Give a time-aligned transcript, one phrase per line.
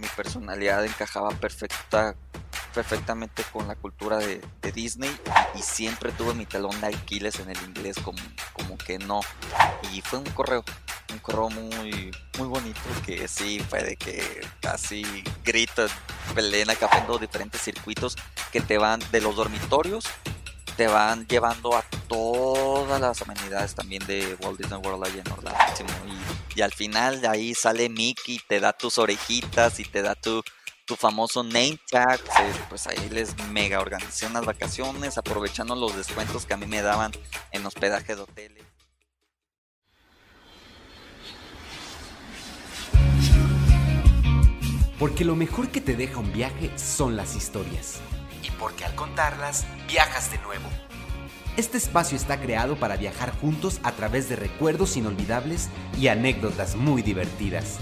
[0.00, 2.14] mi personalidad encajaba perfecta,
[2.74, 4.40] perfectamente con la cultura de,
[4.72, 5.10] Disney
[5.56, 8.18] y siempre tuve mi talón de Aquiles en el inglés como,
[8.52, 9.20] como que no.
[9.92, 10.64] Y fue un correo,
[11.12, 15.02] un correo muy, muy bonito que sí fue de que casi
[15.44, 15.86] grita,
[16.36, 18.16] pelena, capendo diferentes circuitos
[18.52, 20.04] que te van de los dormitorios
[20.80, 25.12] te van llevando a todas las amenidades también de Walt Disney World.
[26.56, 30.14] Y, y al final de ahí sale Mickey, te da tus orejitas y te da
[30.14, 30.42] tu,
[30.86, 32.18] tu famoso name tag.
[32.70, 37.12] Pues ahí les mega organizé unas vacaciones aprovechando los descuentos que a mí me daban
[37.52, 38.64] en hospedaje de hoteles.
[44.98, 48.00] Porque lo mejor que te deja un viaje son las historias
[48.42, 50.68] y porque al contarlas viajas de nuevo.
[51.56, 57.02] Este espacio está creado para viajar juntos a través de recuerdos inolvidables y anécdotas muy
[57.02, 57.78] divertidas.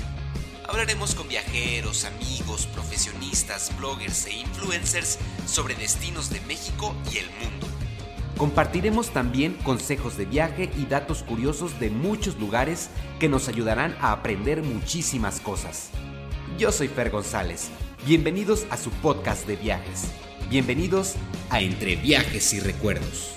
[0.68, 7.66] Hablaremos con viajeros, amigos, profesionistas, bloggers e influencers sobre destinos de México y el mundo.
[8.36, 14.12] Compartiremos también consejos de viaje y datos curiosos de muchos lugares que nos ayudarán a
[14.12, 15.90] aprender muchísimas cosas.
[16.58, 17.68] Yo soy Fer González.
[18.06, 20.08] Bienvenidos a su podcast de viajes.
[20.50, 21.14] Bienvenidos
[21.50, 23.36] a Entre Viajes y Recuerdos.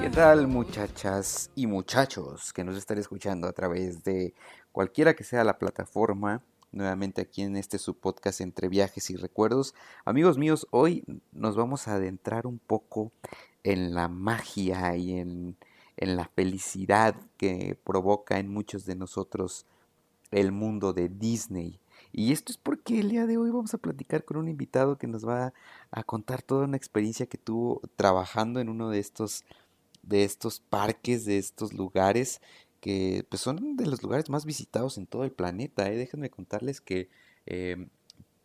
[0.00, 4.34] ¿Qué tal muchachas y muchachos que nos están escuchando a través de
[4.72, 6.42] cualquiera que sea la plataforma?
[6.72, 9.76] Nuevamente aquí en este su podcast entre viajes y recuerdos.
[10.04, 13.12] Amigos míos, hoy nos vamos a adentrar un poco
[13.62, 15.56] en la magia y en,
[15.96, 19.66] en la felicidad que provoca en muchos de nosotros
[20.30, 21.80] el mundo de Disney.
[22.12, 25.06] Y esto es porque el día de hoy vamos a platicar con un invitado que
[25.06, 25.52] nos va
[25.90, 29.44] a contar toda una experiencia que tuvo trabajando en uno de estos,
[30.02, 32.40] de estos parques, de estos lugares
[32.80, 35.90] que pues, son de los lugares más visitados en todo el planeta.
[35.90, 35.96] ¿eh?
[35.96, 37.08] Déjenme contarles que,
[37.46, 37.88] em,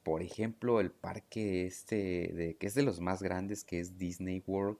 [0.03, 4.43] por ejemplo, el parque este, de, que es de los más grandes, que es Disney
[4.45, 4.77] World,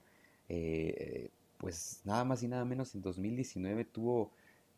[0.50, 4.31] eh, pues nada más y nada menos en 2019 tuvo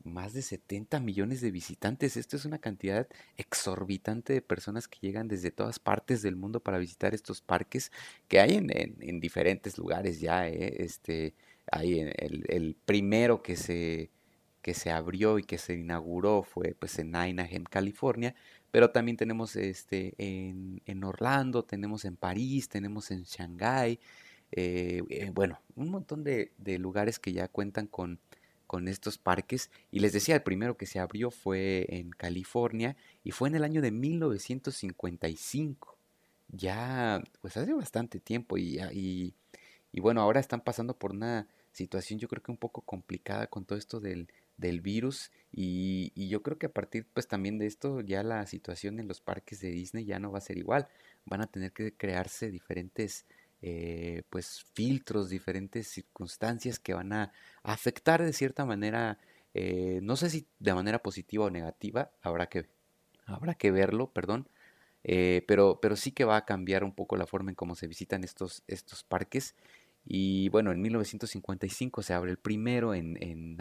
[0.04, 2.18] más de 70 millones de visitantes.
[2.18, 6.78] Esto es una cantidad exorbitante de personas que llegan desde todas partes del mundo para
[6.78, 7.92] visitar estos parques
[8.28, 10.48] que hay en, diferentes lugares ya.
[10.48, 10.84] ¿eh?
[10.84, 11.34] Este,
[11.72, 14.10] hay el, primero que se,
[14.62, 18.36] que se abrió y que se inauguró fue pues, en Anaheim, California.
[18.72, 24.00] Pero también tenemos este, en, en Orlando, tenemos en París, tenemos en Shanghái.
[24.52, 28.20] Eh, eh, bueno, un montón de lugares que ya cuentan con
[28.68, 29.72] con estos parques.
[29.92, 33.64] Y les decía, el primero que se abrió fue en California y fue en el
[33.64, 35.98] año de 1955.
[36.50, 39.34] Ya, pues hace bastante tiempo y, y,
[39.92, 43.66] y bueno, ahora están pasando por una situación yo creo que un poco complicada con
[43.66, 44.28] todo esto del,
[44.58, 48.46] del virus y, y, yo creo que a partir pues también de esto ya la
[48.48, 50.88] situación en los parques de Disney ya no va a ser igual.
[51.26, 53.26] Van a tener que crearse diferentes
[53.62, 57.32] eh, pues filtros, diferentes circunstancias que van a
[57.64, 59.18] afectar de cierta manera,
[59.54, 62.68] eh, no sé si de manera positiva o negativa, habrá que,
[63.26, 64.48] habrá que verlo, perdón,
[65.04, 67.88] eh, pero, pero sí que va a cambiar un poco la forma en cómo se
[67.88, 69.56] visitan estos, estos parques.
[70.06, 73.58] Y bueno, en 1955 se abre el primero en, en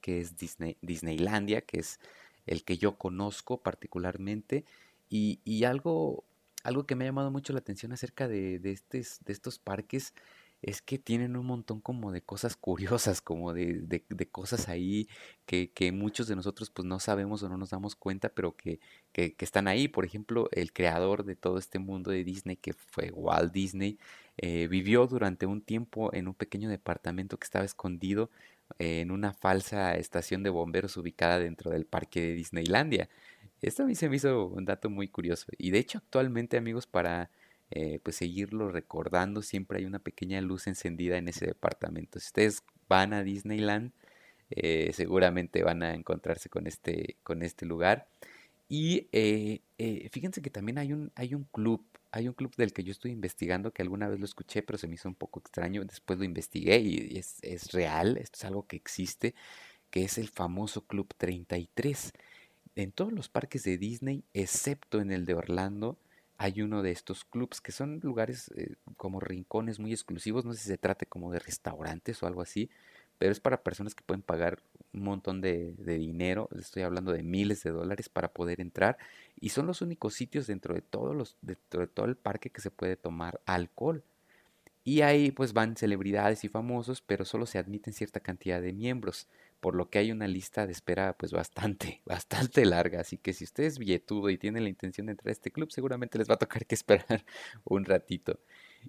[0.00, 2.00] que es Disney, Disneylandia, que es
[2.46, 4.64] el que yo conozco particularmente.
[5.08, 6.24] Y algo
[6.62, 10.14] algo que me ha llamado mucho la atención acerca de, de, de estos parques
[10.62, 15.08] es que tienen un montón como de cosas curiosas, como de, de, cosas ahí
[15.46, 18.80] que, que, muchos de nosotros pues no sabemos o no nos damos cuenta, pero que,
[19.12, 19.88] que, están ahí.
[19.88, 23.98] Por ejemplo, el creador de todo este mundo de Disney, que fue Walt Disney,
[24.36, 28.30] eh, vivió durante un tiempo en un pequeño departamento que estaba escondido
[28.78, 33.08] en una falsa estación de bomberos ubicada dentro del parque de Disneylandia.
[33.62, 35.46] Esto a mí se me hizo un dato muy curioso.
[35.58, 37.30] Y de hecho actualmente amigos para
[37.70, 42.18] eh, pues seguirlo recordando siempre hay una pequeña luz encendida en ese departamento.
[42.20, 43.92] Si ustedes van a Disneyland
[44.50, 48.08] eh, seguramente van a encontrarse con este, con este lugar.
[48.68, 49.60] Y eh,
[50.12, 53.12] fíjense que también hay un, hay un club, hay un club del que yo estoy
[53.12, 55.84] investigando, que alguna vez lo escuché, pero se me hizo un poco extraño.
[55.84, 59.34] Después lo investigué y es, es real, esto es algo que existe,
[59.90, 62.12] que es el famoso Club 33
[62.76, 65.98] en todos los parques de Disney, excepto en el de Orlando,
[66.38, 70.60] hay uno de estos clubs que son lugares eh, como rincones muy exclusivos, no sé
[70.60, 72.70] si se trate como de restaurantes o algo así,
[73.18, 74.62] pero es para personas que pueden pagar
[74.94, 78.96] un montón de, dinero, estoy hablando de miles de dólares para poder entrar
[79.38, 82.62] y son los únicos sitios dentro de todos los dentro de todo el parque que
[82.62, 84.02] se puede tomar alcohol.
[84.82, 89.28] Y ahí pues van celebridades y famosos, pero solo se admiten cierta cantidad de miembros
[89.60, 93.00] por lo que hay una lista de espera pues bastante, bastante larga.
[93.00, 95.70] Así que si usted es billetudo y tiene la intención de entrar a este club,
[95.72, 97.24] seguramente les va a tocar que esperar
[97.64, 98.40] un ratito.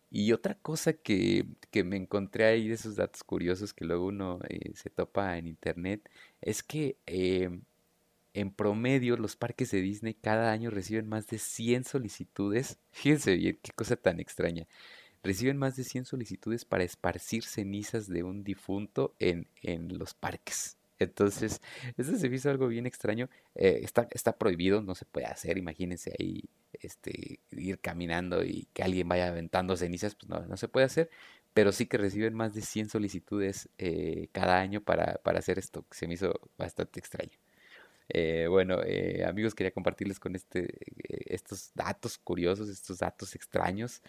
[0.10, 4.40] Y otra cosa que, que me encontré ahí de esos datos curiosos que luego uno
[4.50, 6.10] eh, se topa en internet
[6.42, 7.64] es que em,
[8.34, 12.80] en promedio los parques de Disney cada año reciben más de 100 solicitudes.
[12.92, 14.68] Fíjense bien, qué cosa tan extraña.
[15.24, 20.78] Reciben más de 100 solicitudes para esparcir cenizas de un difunto en, en los parques.
[21.02, 21.62] Entonces,
[21.98, 23.30] eso se hizo algo bien extraño.
[23.56, 25.58] Eh, está, está prohibido, no se puede hacer.
[25.58, 30.68] Imagínense ahí este, ir caminando y que alguien vaya aventando cenizas, pues no, no se
[30.68, 31.10] puede hacer.
[31.54, 35.86] Pero sí que reciben más de 100 solicitudes eh, cada año para, para hacer esto,
[35.90, 37.38] que se me hizo bastante extraño.
[38.10, 40.68] Eh, bueno, eh, amigos, quería compartirles con este,
[41.34, 44.02] estos datos curiosos, estos datos extraños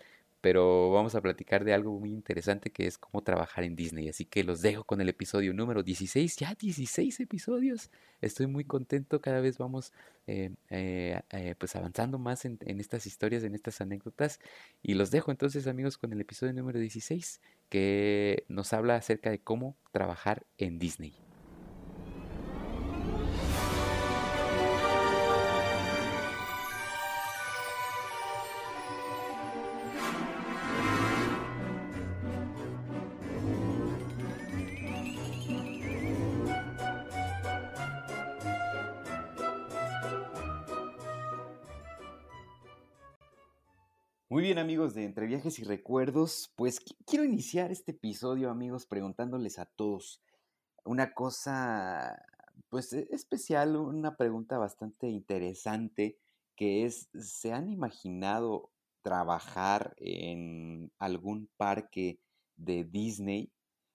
[0.43, 4.09] pero vamos a platicar de algo muy interesante que es cómo trabajar en Disney.
[4.09, 7.91] Así que los dejo con el episodio número 16, ya 16 episodios.
[8.21, 9.93] Estoy muy contento, cada vez vamos
[10.27, 14.41] eh, eh, eh, pues avanzando más en, en, estas historias, en estas anécdotas.
[14.83, 19.39] Y los dejo entonces amigos con el episodio número 16 que nos habla acerca de
[19.39, 21.15] cómo trabajar en Disney.
[44.63, 50.23] Amigos de Entre Viajes y Recuerdos, pues quiero iniciar este episodio amigos preguntándoles a todos
[50.85, 52.25] una cosa
[52.69, 56.17] pues e, especial, una pregunta bastante interesante
[56.55, 58.71] que es, ¿se han imaginado
[59.03, 62.21] trabajar en algún parque
[62.55, 63.51] de Disney?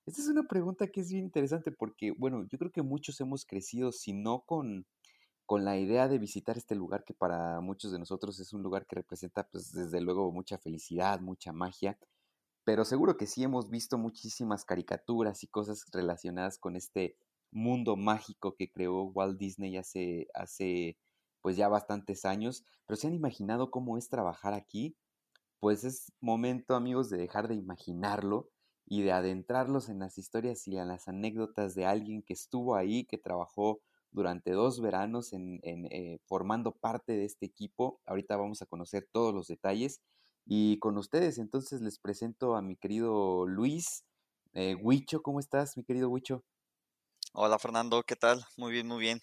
[0.06, 3.46] Esta es una pregunta que es bien interesante porque, bueno, yo creo que muchos hemos
[3.46, 4.86] crecido, si no con
[5.48, 8.86] con la idea de visitar este lugar que para muchos de nosotros es un lugar
[8.86, 11.98] que representa, pues desde luego, mucha felicidad, mucha magia,
[12.66, 17.18] pero seguro que sí hemos visto muchísimas caricaturas y cosas relacionadas con este
[17.52, 20.98] mundo mágico que creó Walt Disney hace, hace
[21.42, 24.98] pues ya bastantes años, pero se han imaginado cómo es trabajar aquí,
[25.62, 28.50] pues es momento amigos de dejar de imaginarlo
[28.86, 33.06] y de adentrarlos en las historias y en las anécdotas de alguien que estuvo ahí,
[33.06, 38.00] que trabajó durante dos veranos en, eh, formando parte de este equipo.
[38.06, 40.02] Ahorita vamos a conocer todos los detalles.
[40.46, 44.06] Y con ustedes, entonces les presento a mi querido Luis.
[44.54, 46.44] Eh, Huicho, ¿cómo estás, mi querido Huicho?
[47.34, 48.44] Hola Fernando, ¿qué tal?
[48.56, 49.22] Muy bien, muy bien.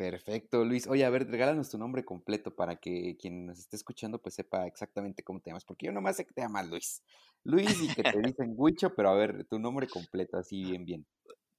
[0.00, 0.86] Perfecto, Luis.
[0.86, 4.66] Oye, a ver, regálanos tu nombre completo para que quien nos esté escuchando pues sepa
[4.66, 7.02] exactamente cómo te llamas, porque yo nomás sé que te llamas Luis.
[7.44, 11.06] Luis y que te dicen Huicho, pero a ver, tu nombre completo, así bien, bien.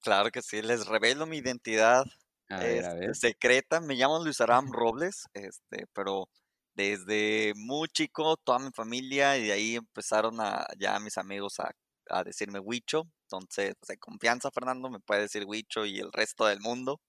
[0.02, 2.06] Claro que sí, les revelo mi identidad
[2.50, 3.80] este, secreta.
[3.80, 6.30] Me llamo Luis Aram Robles, este, pero
[6.74, 11.72] desde muy chico, toda mi familia, y de ahí empezaron a, ya mis amigos a,
[12.10, 13.08] a decirme Huicho.
[13.24, 17.00] Entonces, pues de confianza, Fernando, me puede decir Huicho y el resto del mundo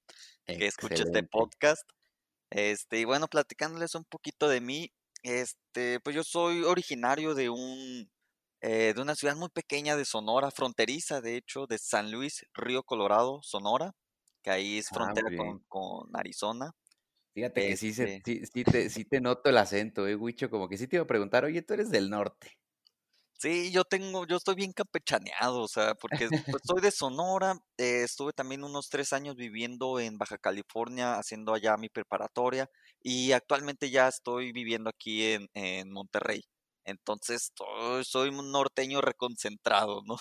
[0.46, 1.88] que escuche este podcast.
[2.50, 4.92] Este, y bueno, platicándoles un poquito de mí,
[5.22, 8.11] este, pues yo soy originario de un
[8.62, 12.84] eh, de una ciudad muy pequeña de Sonora, fronteriza, de hecho, de San Luis, Río
[12.84, 13.92] Colorado, Sonora,
[14.40, 15.28] que ahí es ah, frontera
[15.68, 16.70] con, Arizona.
[17.34, 20.68] Fíjate que sí, se, este sí, te, sí te noto el acento, eh, Huicho, como
[20.68, 22.56] que sí te iba a preguntar, oye, tú eres del norte.
[23.36, 28.04] Sí, yo tengo, yo estoy bien campechaneado, o sea, porque pues, soy de Sonora, eh,
[28.04, 33.90] estuve también unos tres años viviendo en Baja California, haciendo allá mi preparatoria, y actualmente
[33.90, 36.44] ya estoy viviendo aquí en, en Monterrey.
[36.84, 37.52] Entonces,
[38.04, 40.16] soy un norteño reconcentrado, ¿no?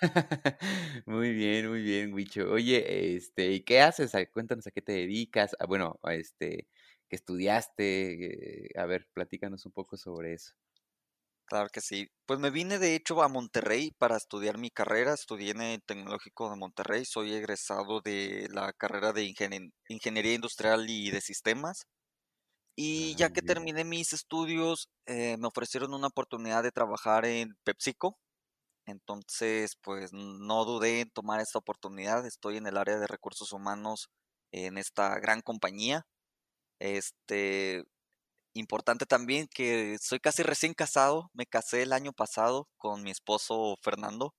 [1.06, 2.50] muy bien, muy bien, Wicho.
[2.50, 4.12] Oye, este, ¿y qué haces?
[4.32, 5.56] Cuéntanos a qué te dedicas.
[5.58, 6.68] Ah, bueno, este,
[7.08, 8.68] ¿qué estudiaste?
[8.76, 10.54] A ver, platícanos un poco sobre eso.
[11.46, 12.08] Claro que sí.
[12.26, 15.12] Pues me vine de hecho a Monterrey para estudiar mi carrera.
[15.14, 17.04] Estudié en el Tecnológico de Monterrey.
[17.04, 21.86] Soy egresado de la carrera de Ingeniería Industrial y de Sistemas.
[22.76, 28.18] Y ya que terminé mis estudios, eh, me ofrecieron una oportunidad de trabajar en PepsiCo.
[28.86, 32.26] Entonces, pues no dudé en tomar esta oportunidad.
[32.26, 34.10] Estoy en el área de recursos humanos
[34.52, 36.06] en esta gran compañía.
[36.80, 37.84] Este,
[38.54, 41.30] importante también que soy casi recién casado.
[41.34, 44.34] Me casé el año pasado con mi esposo Fernando.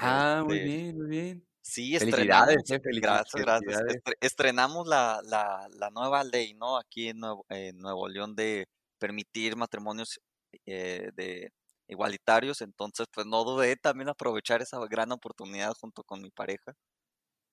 [0.00, 1.47] Ah, muy este bien, muy bien.
[1.68, 2.64] Sí, estrenamos,
[3.02, 3.82] gracias, gracias.
[4.20, 6.78] Estrenamos la, la, la, nueva ley, ¿no?
[6.78, 7.44] Aquí en Nuevo,
[7.74, 8.66] Nuevo León de
[8.98, 10.18] permitir matrimonios
[10.64, 11.52] eh, de
[11.86, 16.72] igualitarios, entonces pues no dudé también aprovechar esa gran oportunidad junto con mi pareja.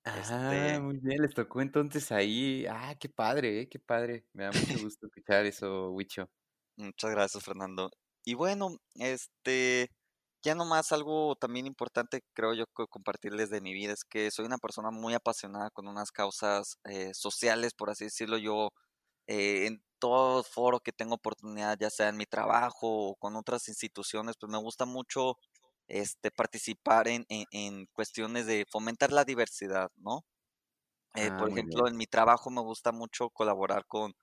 [0.05, 2.65] Ah, Este, muy bien, les tocó entonces ahí.
[2.69, 4.23] Ah, qué padre, eh, qué padre.
[4.31, 6.29] Me da mucho gusto escuchar eso, Wicho.
[6.77, 7.91] muchas gracias, Fernando.
[8.23, 9.89] Y bueno, este,
[10.45, 14.45] ya nomás algo también importante creo yo que compartirles de mi vida es que soy
[14.45, 18.37] una persona muy apasionada con unas causas eh, sociales, por así decirlo.
[18.37, 18.69] Yo
[19.27, 23.67] eh, en todo foro que tengo oportunidad, ya sea en mi trabajo o con otras
[23.69, 25.37] instituciones, pues me gusta mucho
[25.87, 30.25] este, participar en, en- en cuestiones de fomentar la diversidad, ¿no?
[31.15, 31.87] Eh, Ah, por ejemplo, bien.
[31.87, 34.13] en mi trabajo me gusta mucho colaborar con,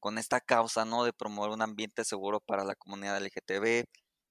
[0.00, 1.04] con esta causa, ¿no?
[1.04, 3.84] De promover un ambiente seguro para la comunidad LGTB.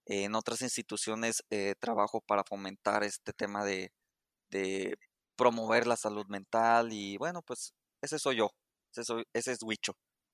[0.05, 3.91] En otras instituciones eh, trabajo para fomentar este tema de,
[4.51, 4.97] de
[5.37, 8.51] promover la salud mental y bueno, pues ese soy yo,
[8.93, 9.93] ese soy, ese es Huicho.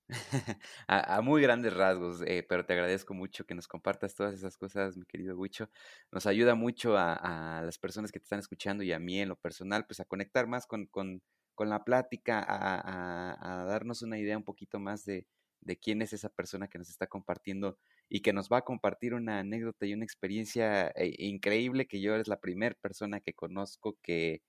[0.87, 4.95] A, muy grandes rasgos, eh, pero te agradezco mucho que nos compartas todas esas cosas,
[4.97, 5.69] mi querido Wicho.
[6.11, 9.29] Nos ayuda mucho a, a las personas que te están escuchando y a mí en
[9.29, 11.21] lo personal, pues a conectar más con, con,
[11.55, 15.27] con la plática, a darnos una idea un poquito más de,
[15.61, 17.77] de quién es esa persona que nos está compartiendo
[18.09, 22.15] y que nos va a compartir una anécdota y una experiencia eh, increíble que yo
[22.15, 24.41] es la primera persona que conozco que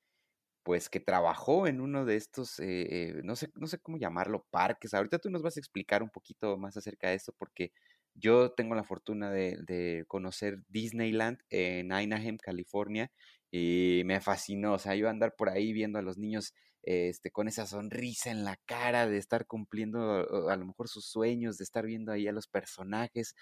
[0.62, 4.46] pues que trabajó en uno de estos, eh, eh, no sé, no sé cómo llamarlo,
[4.50, 4.92] parques.
[4.92, 7.72] Ahorita tú nos vas a explicar un poquito más acerca de esto, porque
[8.14, 13.10] yo tengo la fortuna de, de conocer Disneyland en Anaheim, California,
[13.50, 14.74] y me fascinó.
[14.74, 16.52] O sea, yo andar por ahí viendo a los niños
[16.88, 21.59] este, con esa sonrisa en la cara, de estar cumpliendo a lo mejor sus sueños,
[21.59, 23.35] de estar viendo ahí a los personajes.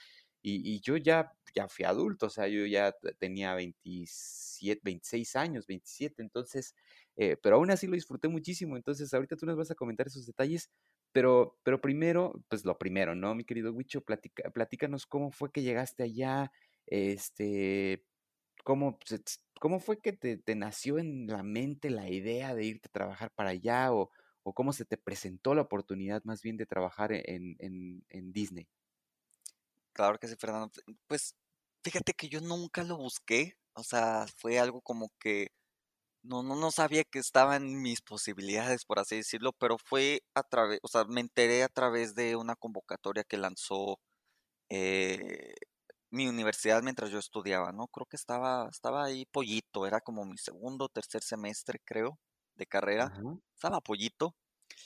[0.43, 6.23] Y, yo ya, ya fui adulto, o sea, yo ya tenía 27, 26 años, 27,
[6.23, 6.75] entonces
[7.17, 8.77] eh, pero aún así lo disfruté muchísimo.
[8.77, 10.71] Entonces, ahorita tú nos vas a comentar esos detalles,
[11.13, 13.35] pero, pero primero, pues lo primero, ¿no?
[13.35, 16.53] Mi querido Wicho, platica, platícanos cómo fue que llegaste allá,
[16.87, 18.05] este,
[18.67, 18.99] cómo,
[19.61, 23.31] cómo fue que te, te nació en la mente la idea de irte a trabajar
[23.33, 24.11] para allá o,
[24.43, 28.69] o cómo se te presentó la oportunidad más bien de trabajar en, en, en Disney.
[29.93, 30.71] Claro que sí, Fernando.
[31.07, 31.35] Pues
[31.83, 35.49] fíjate que yo nunca lo busqué, o sea, fue algo como que
[36.23, 40.81] No, no, no sabía que estaban mis posibilidades, por así decirlo, pero fue a través,
[40.83, 44.01] o sea, me enteré a través de una convocatoria que lanzó
[44.71, 45.55] eh,
[46.11, 47.89] mi universidad mientras yo estudiaba, ¿no?
[47.89, 52.19] Creo que estaba, estaba ahí pollito, era como mi segundo tercer semestre, creo,
[52.55, 53.07] de carrera.
[53.07, 53.23] Ajá.
[53.55, 54.35] Estaba pollito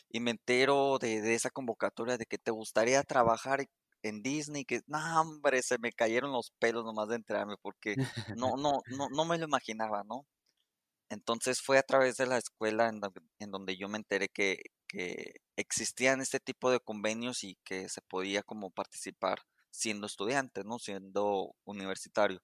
[0.08, 3.66] y me entero de, de esa convocatoria de que te gustaría trabajar
[4.02, 7.96] en Disney, que, no, hombre, se me cayeron los pelos nomás de enterarme porque
[8.36, 10.26] no, no, no, no me lo imaginaba, ¿no?
[11.10, 14.62] Entonces fue a través de la escuela en, donde en donde yo me enteré que,
[14.86, 20.78] que existían este tipo de convenios y que se podía como participar siendo estudiante, ¿no?
[20.78, 22.40] Siendo universitario.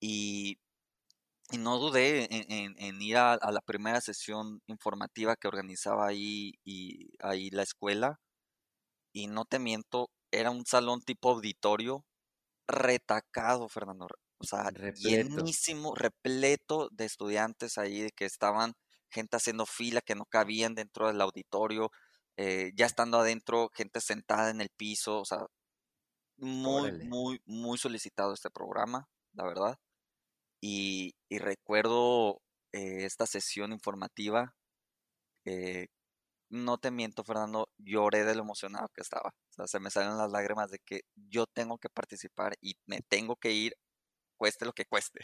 [0.00, 0.58] Y,
[1.52, 6.06] y no dudé en, en- en ir a, a la primera sesión informativa que organizaba
[6.08, 8.20] ahí, y, ahí la escuela.
[9.12, 12.04] Y no te miento, era un salón tipo auditorio
[12.68, 14.08] retacado, Fernando.
[14.38, 15.44] O sea, Repleto.
[15.52, 18.74] llenísimo, repleto de estudiantes ahí que estaban
[19.10, 21.90] gente haciendo fila que no cabían dentro del auditorio,
[22.36, 25.40] eh, ya estando adentro, gente sentada en el piso, o sea,
[26.38, 26.98] muy, Órale.
[26.98, 29.76] muy, muy solicitado este programa, la verdad.
[30.60, 34.56] Y, y recuerdo eh, esta sesión informativa,
[35.46, 35.88] eh,
[36.50, 39.30] no te miento, Fernando, lloré de lo emocionado que estaba.
[39.50, 43.00] O sea, se me salieron las lágrimas de que yo tengo que participar y me
[43.08, 43.74] tengo que ir
[44.38, 45.20] cueste lo que cueste.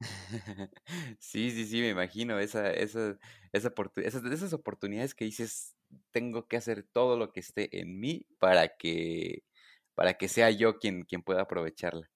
[1.18, 3.18] Sí, sí, sí, me imagino esa, esa,
[3.52, 5.76] esa oportu- esas, esas oportunidades que dices,
[6.10, 9.44] tengo que hacer todo lo que esté en mí para que,
[9.94, 12.10] para que sea yo quien, quien pueda aprovecharla.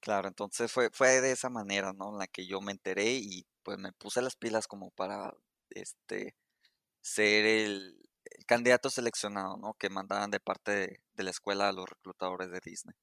[0.00, 2.10] Claro, entonces fue, fue de esa manera, ¿no?
[2.12, 5.34] En la que yo me enteré y pues me puse las pilas como para
[5.70, 6.36] este
[7.02, 9.74] ser el, el candidato seleccionado, ¿no?
[9.74, 12.94] Que mandaban de parte de, de la escuela a los reclutadores de Disney.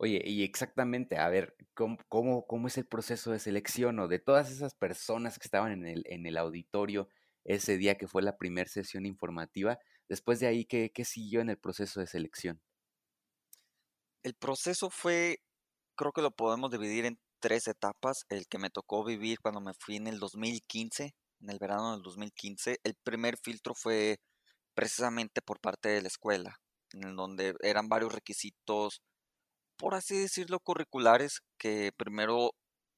[0.00, 4.20] Oye, y exactamente, a ver, ¿cómo, cómo, cómo es el proceso de selección o de
[4.20, 7.08] todas esas personas que estaban en el, en el auditorio
[7.44, 9.80] ese día que fue la primera sesión informativa?
[10.08, 12.60] Después de ahí, ¿qué, qué siguió en el proceso de selección?
[14.22, 15.40] El proceso fue,
[15.96, 18.24] creo que lo podemos dividir en tres etapas.
[18.28, 22.02] El que me tocó vivir cuando me fui en el 2015, en el verano del
[22.02, 22.80] 2015.
[22.82, 24.18] El primer filtro fue
[24.74, 26.58] precisamente por parte de la escuela,
[26.92, 29.02] en donde eran varios requisitos
[29.78, 32.50] por así decirlo, curriculares que primero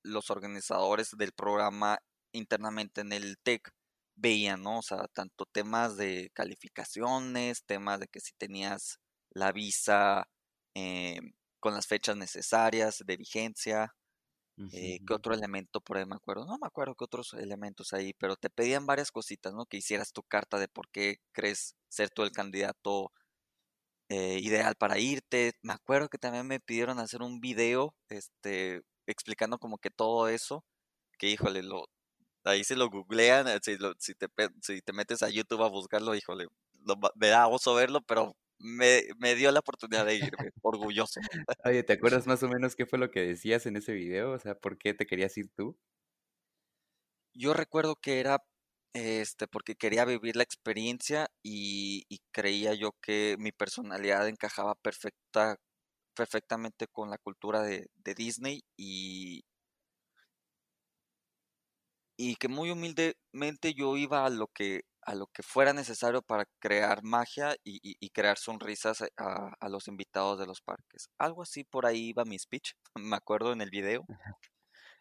[0.03, 1.99] los organizadores del programa
[2.33, 3.71] internamente en el TEC
[4.21, 4.79] veían, ¿no?
[4.79, 8.99] O sea, tanto temas de calificaciones, temas de que si tenías
[9.31, 10.29] la visa
[10.75, 11.21] eh,
[11.61, 13.95] con las fechas necesarias de vigencia,
[14.73, 16.45] eh, ¿qué otro elemento por ahí me acuerdo?
[16.45, 19.65] No me acuerdo qué otros elementos ahí, pero te pedían varias cositas, ¿no?
[19.67, 23.11] Que hicieras tu carta de por qué crees ser tú el candidato
[24.11, 25.53] eh, ideal para irte.
[25.63, 30.65] Me acuerdo que también me pidieron hacer un video, este, explicando como que todo eso,
[31.19, 31.87] que híjole, lo,
[32.51, 34.29] ahí se lo googlean, eh, si, si, te,
[34.63, 36.47] si te metes a YouTube a buscarlo, híjole,
[37.15, 41.21] me da oso verlo, pero me, me, dio la oportunidad de irme, orgulloso.
[41.65, 44.33] Oye, ¿te acuerdas más o menos qué fue lo que decías en ese video?
[44.33, 45.79] O sea, ¿por qué te querías ir tú?
[47.33, 48.43] Yo recuerdo que era
[48.93, 55.57] este, porque quería vivir la experiencia y, creía yo que mi personalidad encajaba perfecta,
[56.15, 59.45] perfectamente con la cultura de, de Disney y,
[62.21, 66.45] y que muy humildemente yo iba a lo que a lo que fuera necesario para
[66.61, 71.09] crear magia y, crear sonrisas a, los invitados de los parques.
[71.19, 74.05] Algo así por ahí iba mi speech, me acuerdo en el video.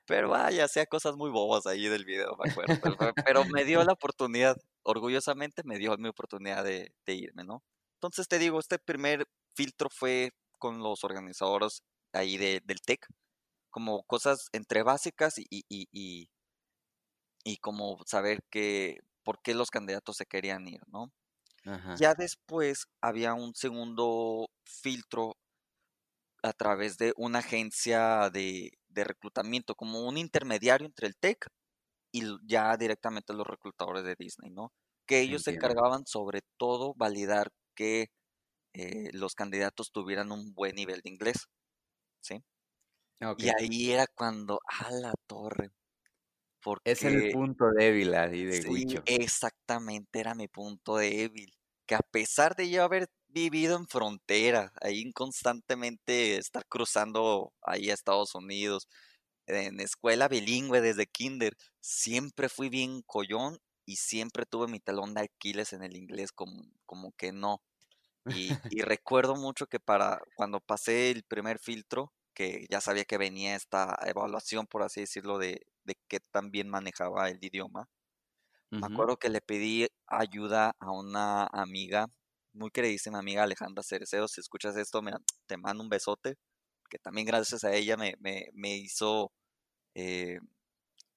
[0.05, 3.13] Pero vaya, hacía cosas muy bobas ahí del video, me acuerdo.
[3.25, 7.61] Pero, me dio la oportunidad, orgullosamente me dio mi oportunidad de, irme, ¿no?
[7.95, 11.83] Entonces te digo, este primer filtro fue con los organizadores
[12.13, 13.05] ahí de, del TEC,
[13.69, 16.29] como cosas entre básicas y, y, y
[17.57, 21.11] como saber que por qué los candidatos se querían ir, ¿no?
[21.97, 25.37] Ya después había un segundo filtro
[26.41, 31.47] a través de una agencia de, reclutamiento, como un intermediario entre el TEC
[32.11, 34.71] y ya directamente los reclutadores de Disney, ¿no?
[35.05, 38.07] Que ellos se encargaban sobre todo validar que
[38.73, 41.47] eh, los candidatos tuvieran un buen nivel de inglés,
[42.21, 42.43] ¿sí?
[43.37, 45.71] Y ahí era cuando, a la torre,
[46.83, 51.53] es el punto débil ahí de sí, exactamente, era mi punto débil.
[51.85, 57.93] Que a pesar de yo haber vivido en frontera, ahí constantemente estar cruzando ahí a
[57.93, 58.87] Estados Unidos,
[59.47, 65.21] en escuela bilingüe desde kinder, siempre fui bien collón y siempre tuve mi talón de
[65.21, 67.61] Aquiles en el inglés, como, como que no.
[68.27, 73.17] Y, y recuerdo mucho que para cuando pasé el primer filtro, que ya sabía que
[73.17, 77.89] venía esta evaluación, por así decirlo, de, de qué tan bien manejaba el idioma.
[78.71, 82.05] Me acuerdo que le pedí ayuda a una amiga,
[82.53, 84.27] muy queridísima amiga Alejandra Cerecedo.
[84.27, 85.01] Si escuchas esto,
[85.47, 86.35] te mando un besote,
[86.87, 89.31] que también gracias a ella me, me, hizo,
[89.95, 90.37] eh,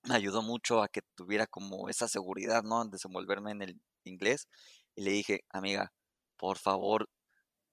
[0.04, 2.82] me ayudó mucho a que tuviera como esa seguridad, ¿no?
[2.82, 4.48] En desenvolverme en el inglés.
[4.94, 5.92] Y le dije, amiga,
[6.38, 7.11] por favor,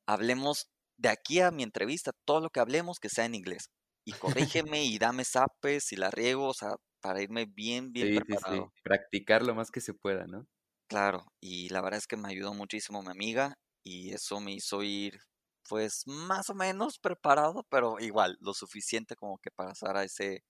[0.06, 3.70] hablemos de aquí a mi entrevista, todo lo que hablemos que sea en inglés.
[4.06, 4.12] Y
[4.70, 8.72] corrígeme y dame zapes si la riego, o sea, para irme bien, bien preparado.
[8.72, 10.48] Sí, Practicar lo más que se pueda, ¿no?
[10.90, 14.82] Claro, y la verdad es que me ayudó muchísimo mi amiga y eso me hizo
[14.82, 15.20] ir,
[15.68, 20.44] pues, más o menos preparado, pero igual, lo suficiente como que para pasar a ese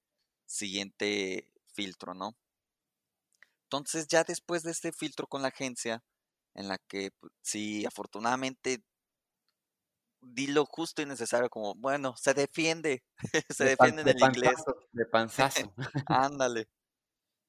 [0.45, 2.37] siguiente filtro, ¿no?
[3.65, 6.03] Entonces, ya después de este filtro con la agencia,
[6.55, 8.83] en la que, pues, sí, afortunadamente
[10.21, 13.03] di lo justo y necesario, como, bueno, se defiende,
[13.55, 14.63] se defiende en el inglés.
[14.91, 15.73] De panzazo.
[16.07, 16.67] Ándale.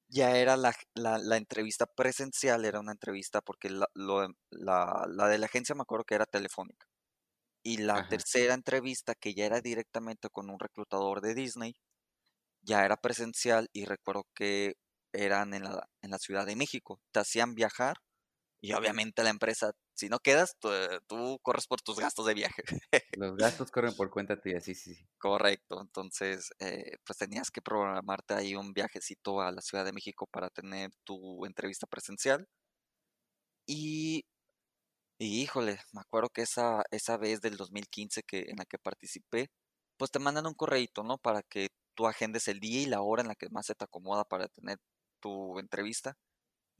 [0.07, 5.73] Ya era la, la, entrevista presencial, era una entrevista porque la, la, de la agencia
[5.73, 6.85] me acuerdo que era telefónica.
[7.63, 11.75] Y la tercera entrevista, que ya era directamente con un reclutador de Disney,
[12.61, 14.75] ya era presencial y recuerdo que
[15.13, 16.99] eran en la, en la Ciudad de México.
[17.11, 17.95] Te hacían viajar
[18.61, 20.55] y obviamente la empresa si no quedas,
[21.07, 22.63] tú, corres por tus gastos de viaje.
[23.19, 25.05] Los gastos corren por cuenta tuya, sí, sí, sí.
[25.19, 30.27] Correcto, entonces eh, pues tenías que programarte ahí un viajecito a la Ciudad de México
[30.31, 32.47] para tener tu entrevista presencial.
[33.67, 34.25] Y,
[35.19, 39.49] y híjole, me acuerdo que esa, esa vez del 2015 que, en la que participé,
[39.97, 41.17] pues te mandan un correíto, ¿no?
[41.17, 43.85] Para que tú agendes el día y la hora en la que más se te
[43.85, 44.79] acomoda para tener
[45.19, 46.15] tu entrevista.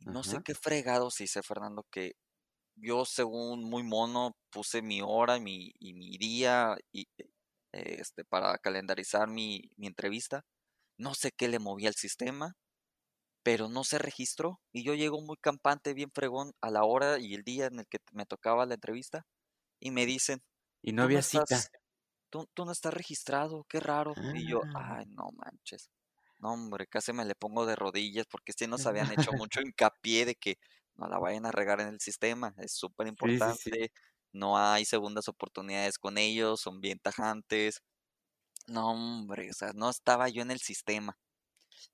[0.06, 2.14] No sé qué fregado si hice, Fernando, que
[2.76, 7.08] yo según muy mono puse mi hora y mi, y mi día y,
[7.72, 10.44] este, para calendarizar mi, mi entrevista.
[10.98, 12.56] No sé qué le movía al sistema,
[13.44, 14.60] pero no se registró.
[14.72, 17.88] Y yo llego muy campante, bien fregón, a la hora y el día en el
[17.88, 19.26] que me tocaba la entrevista.
[19.80, 20.42] Y me dicen...
[20.84, 21.60] Y no había cita.
[22.30, 24.14] Tú, tú, no estás registrado, qué raro.
[24.34, 24.98] Y yo, ah.
[24.98, 25.92] ay, no manches.
[26.42, 30.26] No, hombre, casi me le pongo de rodillas porque si nos habían hecho mucho hincapié
[30.26, 30.58] de que
[30.96, 33.92] no la vayan a regar en el sistema, es súper importante,
[34.34, 37.82] no hay segundas oportunidades con ellos, son bien tajantes.
[38.68, 41.18] No, hombre, o sea, no estaba yo en el sistema.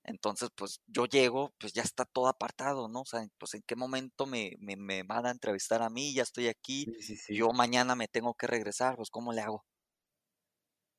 [0.04, 3.02] Entonces, pues yo llego, pues ya está todo apartado, ¿no?
[3.02, 6.22] O sea, pues en qué momento me, me, me van a entrevistar a mí, ya
[6.24, 6.90] estoy aquí,
[7.28, 9.66] yo mañana me tengo que regresar, pues ¿cómo le hago?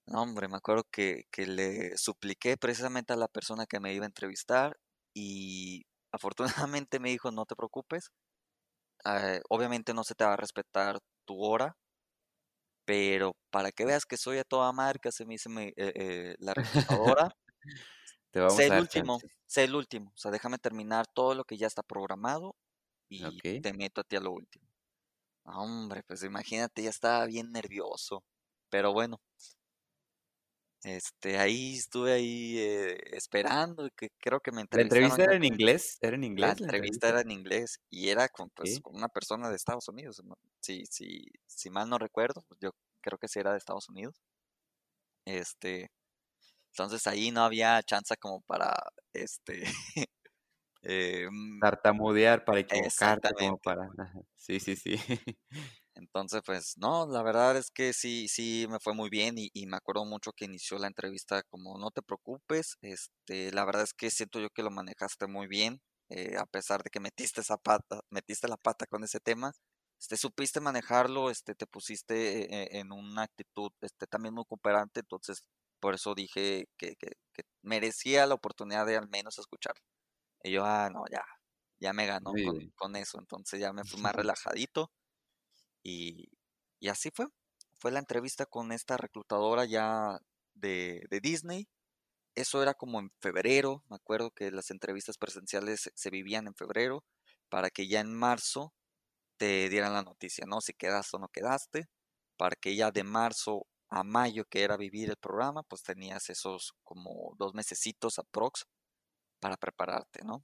[0.10, 4.06] No, hombre, me acuerdo que, que le supliqué precisamente a la persona que me iba
[4.06, 4.78] a entrevistar
[5.14, 8.10] y afortunadamente me dijo, no te preocupes,
[9.06, 11.78] eh, obviamente no se te va a respetar tu hora,
[12.86, 16.54] pero para que veas que soy a toda marca, se me dice eh, eh, la
[16.54, 17.30] reclutadora,
[18.32, 19.28] Te vamos sé a el último, chance.
[19.46, 22.56] sé el último, o sea, déjame terminar todo lo que ya está programado
[23.10, 23.46] y Ok.
[23.62, 24.68] te meto a ti a lo último.
[25.46, 28.24] Hombre, pues imagínate, ya estaba bien nervioso,
[28.70, 29.22] pero bueno,
[30.84, 35.36] este, ahí estuve ahí eh, esperando, que creo que me ¿La entrevistaron entrevista ya era
[35.36, 35.98] en inglés?
[36.02, 37.10] ¿Era en la inglés la entrevista entrevista?
[37.10, 40.22] era en inglés y era con, pues, con una persona de Estados Unidos.
[40.62, 44.16] Si, si, si mal no recuerdo, pues, yo creo que sí era de Estados Unidos.
[45.26, 45.92] Este,
[46.72, 48.74] entonces ahí no había chance como para,
[49.14, 49.64] este,
[50.84, 53.90] eh, mm, Tartamudear para equivocarte, como para.
[54.36, 54.96] Sí, sí, sí.
[56.00, 59.68] Entonces, pues no, la verdad es que sí, sí me fue muy bien y, y
[59.68, 63.94] me acuerdo mucho que inició la entrevista como no te preocupes, este, la verdad es
[63.94, 67.58] que siento yo que lo manejaste muy bien, eh, a pesar de que metiste esa
[67.58, 69.52] pata, metiste la pata con ese tema,
[70.00, 75.02] este, supiste manejarlo, este, te pusiste eh, eh, en una actitud, este, también muy cooperante,
[75.02, 75.44] entonces
[75.82, 79.74] por eso dije que, que, que merecía la oportunidad de al menos escuchar.
[80.44, 81.24] Y yo, ah, no, ya,
[81.80, 82.40] ya me ganó
[82.76, 84.92] con eso, entonces ya me fui más relajadito
[85.84, 86.30] y,
[86.90, 87.28] así fue.
[87.80, 90.20] Fue la entrevista con esta reclutadora ya
[90.56, 91.68] de, de Disney.
[92.36, 93.84] Eso era como en febrero.
[93.90, 97.04] Me acuerdo que las entrevistas presenciales se, se vivían en febrero
[97.50, 98.74] para que ya en marzo
[99.38, 100.62] te dieran la noticia, ¿no?
[100.62, 101.90] Si quedaste o no quedaste.
[102.38, 106.74] Para que ya de marzo a mayo, que era vivir el programa, pues tenías esos
[106.84, 108.66] como dos mesecitos aprox
[109.42, 110.44] para prepararte, ¿no?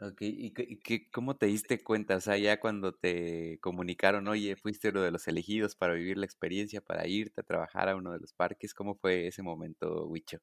[0.00, 2.16] Okey, ¿y qué qué cómo te diste cuenta?
[2.16, 6.24] O sea, ya cuando te comunicaron: "Oye, fuiste uno de los elegidos para vivir la
[6.26, 10.38] experiencia, para irte a trabajar a uno de los parques", ¿cómo fue ese momento, Huicho?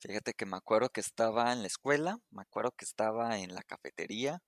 [0.00, 3.62] Fíjate que me acuerdo que estaba en la escuela, me acuerdo que estaba en la
[3.62, 4.40] cafetería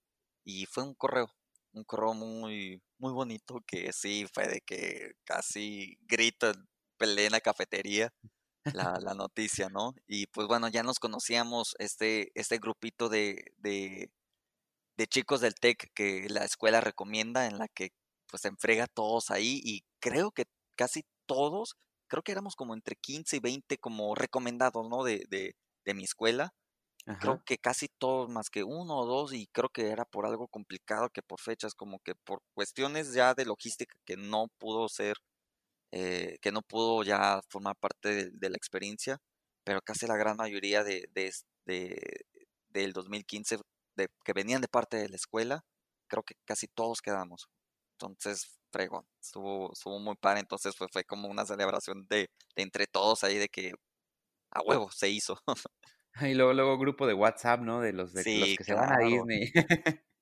[0.45, 1.29] y fue un correo,
[1.73, 6.67] un correo muy, muy bonito que sí fue de que casi grito en
[6.99, 8.11] plena cafetería
[8.73, 9.95] la, la noticia, ¿no?
[10.07, 14.11] Y pues bueno, ya nos conocíamos este, este grupito de, de,
[14.97, 17.91] de chicos del TEC que la escuela recomienda, en la que
[18.29, 20.47] pues se enfrega todos ahí y creo que
[20.77, 21.77] casi todos,
[22.09, 25.05] creo que éramos como entre 15 y 20 como recomendados, ¿no?
[25.05, 26.55] De, de, de mi escuela.
[27.19, 30.49] Creo que casi todos, más que uno o dos, y creo que era por algo
[30.49, 35.17] complicado que por fechas, como que por cuestiones ya de logística que no pudo ser,
[35.95, 39.19] eh, que no pudo ya formar parte de, de la experiencia,
[39.65, 41.33] pero casi la gran mayoría de, de,
[41.67, 42.27] de-
[42.69, 43.59] del 2015
[43.97, 45.63] de, que venían de parte de la escuela,
[46.09, 47.49] creo que casi todos quedamos.
[47.99, 52.87] Entonces, fregón, estuvo, estuvo muy padre, entonces fue, fue como una celebración de, de entre
[52.87, 53.73] todos ahí de que
[54.53, 55.39] a huevo se hizo.
[56.21, 57.81] Y luego luego grupo de WhatsApp, ¿no?
[57.81, 59.53] De los de los Sí, que se van a claro, Disney.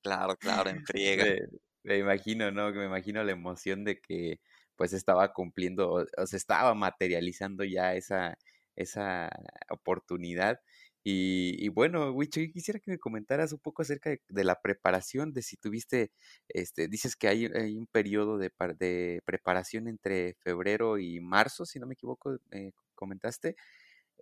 [0.02, 1.24] claro, claro, en friega.
[1.24, 1.38] Me
[1.84, 2.70] me imagino, ¿no?
[2.72, 4.40] Me imagino la emoción de que,
[4.82, 8.36] pues, estaba cumpliendo, o se estaba materializando ya esa
[8.76, 9.30] esa
[9.70, 10.60] oportunidad.
[11.04, 15.42] Y bueno, Wicho, yo quisiera que me comentaras un poco acerca de la preparación, de
[15.42, 16.10] si tuviste,
[16.48, 21.86] este, dices que hay un periodo de de preparación entre febrero y marzo, si no
[21.86, 23.54] me equivoco, me comentaste.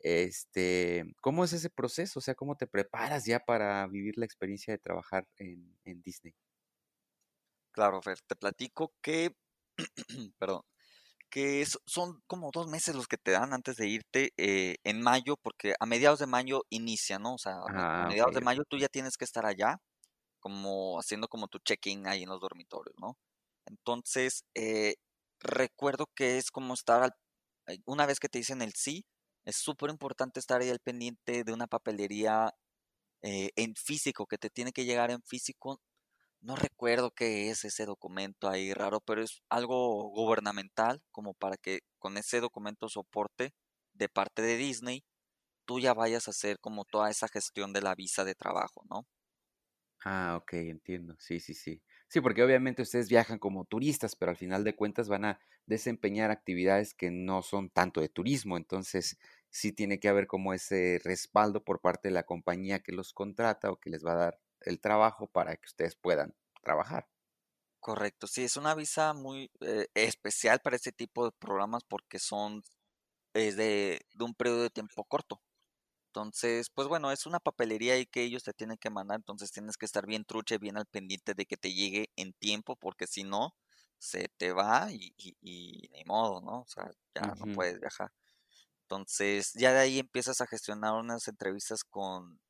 [0.03, 2.20] Este, ¿cómo es ese proceso?
[2.20, 6.35] O sea, ¿cómo te preparas ya para vivir la experiencia de trabajar en en Disney?
[7.73, 9.37] Claro, Fer, te platico que,
[10.38, 10.62] perdón,
[11.30, 15.36] que son como dos meses los que te dan antes de irte eh, en mayo,
[15.42, 17.34] porque a mediados de mayo inicia, ¿no?
[17.34, 19.78] O sea, a, Ah, mediados de mayo tú ya tienes que estar allá,
[20.40, 23.16] como haciendo como tu check-in ahí en los dormitorios, ¿no?
[23.66, 24.96] Entonces, eh,
[25.40, 27.12] recuerdo que es como estar al,
[27.68, 29.04] eh, una vez que te dicen el sí,
[29.44, 32.52] es súper importante estar ahí al pendiente de una papelería
[33.22, 35.80] eh, en físico, que te tiene que llegar en físico
[36.40, 41.81] no recuerdo qué es ese documento ahí raro, pero es algo gubernamental, como para que
[41.98, 43.53] con ese documento soporte
[43.94, 45.05] de parte de Disney,
[45.66, 49.07] tú ya vayas a hacer como toda esa gestión de la visa de trabajo, ¿no?
[50.03, 51.14] Ah, okey, entiendo.
[51.18, 51.83] Sí, sí, sí.
[52.09, 56.31] Sí, porque obviamente ustedes viajan como turistas, pero al final de cuentas van a desempeñar
[56.31, 59.18] actividades que no son tanto de turismo, entonces
[59.50, 63.70] sí tiene que haber como ese respaldo por parte de la compañía que los contrata
[63.70, 67.09] o que les va a dar el trabajo para que ustedes puedan trabajar.
[67.81, 72.62] Correcto, sí, es una visa muy eh, especial para este tipo de programas porque son,
[73.35, 75.40] es de, de un periodo de tiempo corto.
[76.11, 79.77] Entonces, pues bueno, es una papelería ahí que ellos te tienen que mandar, entonces tienes
[79.77, 83.23] que estar bien truche, bien al pendiente de que te llegue en tiempo, porque si
[83.25, 83.55] no,
[83.99, 86.62] se te va y, y, ni modo, ¿no?
[86.62, 88.12] O sea, ya no puedes viajar.
[88.83, 92.40] Entonces, ya de ahí empiezas a gestionar unas entrevistas con,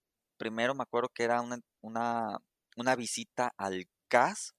[0.41, 2.39] primero me acuerdo que era una, una,
[2.75, 4.55] una visita al CAS,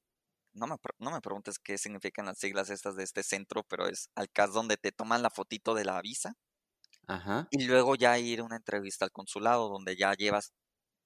[0.54, 4.10] no me, no me preguntes qué significan las siglas estas de este centro, pero es
[4.16, 6.34] al CAS donde te toman la fotito de la visa.
[7.08, 7.48] Ajá.
[7.50, 10.54] Y luego ya ir a una entrevista al consulado donde ya llevas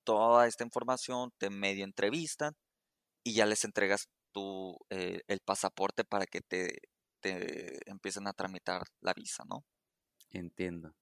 [0.04, 2.54] toda esta información, te medio entrevistan
[3.24, 6.80] y ya les entregas tu, eh, el pasaporte para que te,
[7.22, 9.64] te empiecen a tramitar la visa, ¿no?
[10.32, 10.94] Entiendo.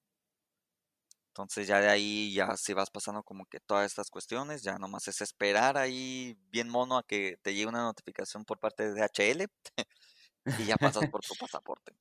[1.33, 5.07] Entonces ya de ahí ya si vas pasando como que todas estas cuestiones, ya nomás
[5.07, 9.47] es esperar ahí bien mono a que te llegue una notificación por parte de DHL
[10.59, 11.95] y ya pasas por tu pasaporte.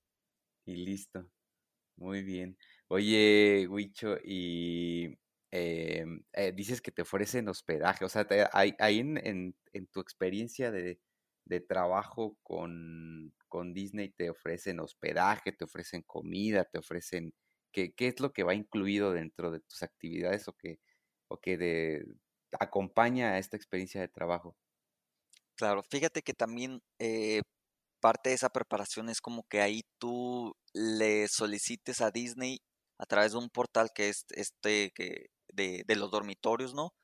[0.66, 1.26] Y listo.
[1.96, 2.58] Muy bien.
[2.88, 5.18] Oye, Huicho, y
[5.50, 11.00] em, eh, dices que te ofrecen hospedaje, o sea, ahí, en, en, tu experiencia de,
[11.46, 17.32] de trabajo con, con Disney te ofrecen hospedaje, te ofrecen comida, te ofrecen
[17.72, 20.78] ¿Qué, es lo que va incluido dentro de tus actividades o que,
[21.28, 22.06] o que de,
[22.60, 24.56] acompaña a esta experiencia de trabajo?
[25.56, 27.42] Claro, fíjate que también eh,
[28.00, 32.60] parte de esa preparación es como que ahí tú le solicites a Disney
[32.98, 36.94] a través de un portal que es este que de, los dormitorios, ¿no?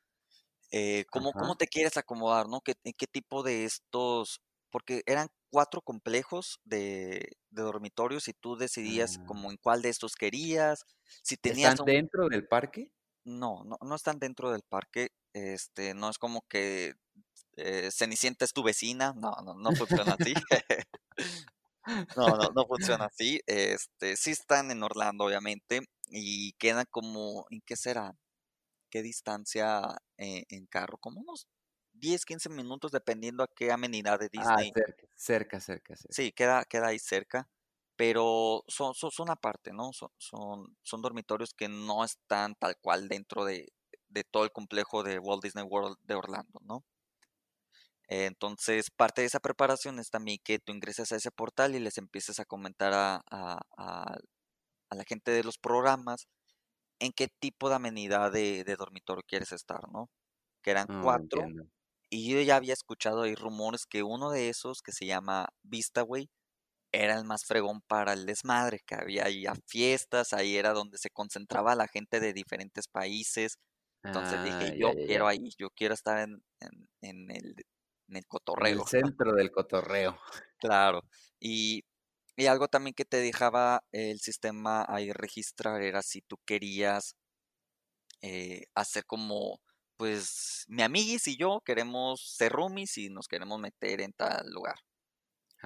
[0.70, 2.61] Eh, ¿cómo, ¿cómo, te quieres acomodar, no?
[2.61, 4.40] ¿Qué, ¿En qué tipo de estos?
[4.70, 9.24] Porque eran cuatro complejos de, dormitorios y tú decidías ah.
[9.26, 10.85] como en cuál de estos querías.
[11.22, 12.90] Si tenías ¿Están dentro del parque?
[13.24, 15.11] No, no, no están dentro del parque.
[15.33, 16.94] Este, no es como que
[17.57, 19.12] eh, Cenicienta es tu vecina.
[19.14, 20.35] No, no, no funciona así.
[22.16, 23.40] no, no, no funciona así.
[23.46, 28.14] Este, sí están en Orlando, obviamente, y quedan como, ¿en qué será?
[28.90, 29.83] ¿Qué distancia
[30.16, 30.98] eh, en carro?
[30.98, 31.46] Como unos
[31.98, 34.72] 10, 15 minutos dependiendo a qué amenidad de ah, Disney.
[34.74, 36.14] Ah, cerca, cerca, cerca.
[36.14, 37.48] Sí, queda, queda ahí cerca,
[37.96, 39.92] pero son, son, aparte, ¿no?
[39.92, 43.72] Son, son, son, dormitorios que no están tal cual dentro de,
[44.08, 46.84] de, todo el complejo de Walt Disney World de Orlando, ¿no?
[48.08, 51.98] Entonces, parte de esa preparación es también que tú ingreses a ese portal y les
[51.98, 54.16] empieces a comentar a, a, a,
[54.94, 56.26] la gente de los programas
[57.00, 60.08] en qué tipo de amenidad de, de dormitorio quieres estar, ¿no?
[60.62, 61.46] Que eran ah, cuatro.
[62.10, 66.30] Y yo ya había escuchado ahí rumores que uno de esos, que se llama Vistaway,
[66.92, 71.10] era el más fregón para el desmadre, que había ahí fiestas, ahí era donde se
[71.10, 73.58] concentraba la gente de diferentes países.
[74.02, 76.42] Entonces dije, ah, yo quiero ahí, yo quiero estar en,
[77.02, 77.54] en, el,
[78.08, 78.82] en el cotorreo.
[78.82, 80.18] el centro del cotorreo.
[80.58, 81.02] Claro.
[81.38, 81.84] Y,
[82.36, 87.16] y algo también que te dejaba el sistema ahí registrar era si tú querías
[88.22, 89.60] eh, hacer como
[89.98, 94.76] pues mi amiguis y yo queremos ser roomies y nos queremos meter en tal lugar.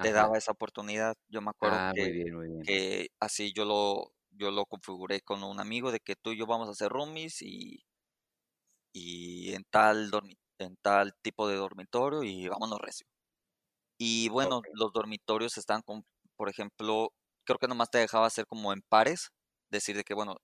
[0.01, 1.15] Te daba esa oportunidad.
[1.29, 1.93] Yo me acuerdo ah,
[2.65, 6.47] que, así yo lo, yo lo configuré con un amigo de que tú y yo
[6.47, 7.85] vamos a ser roomies y,
[8.91, 10.09] y en tal
[10.57, 13.05] en tal tipo de dormitorio y vámonos recio.
[13.99, 17.13] Y bueno, los dormitorios están con, por ejemplo,
[17.45, 19.31] creo que nomás te dejaba hacer como en pares,
[19.69, 20.37] decir de que bueno,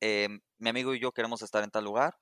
[0.00, 2.16] em, mi amigo y yo queremos estar en tal lugar,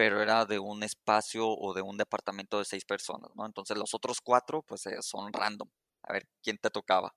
[0.00, 3.44] pero era de un espacio o de un departamento de seis personas, ¿no?
[3.44, 5.68] Entonces los otros cuatro, pues eh, son random.
[6.04, 7.14] A ver, ¿quién te tocaba?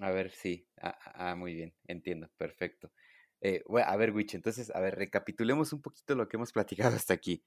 [0.00, 0.66] A ver, sí.
[0.82, 2.90] Ah, ah, ah muy bien, entiendo, perfecto.
[3.40, 7.14] Eh, a ver, Wich, entonces, a ver, recapitulemos un poquito lo que hemos platicado hasta
[7.14, 7.44] aquí.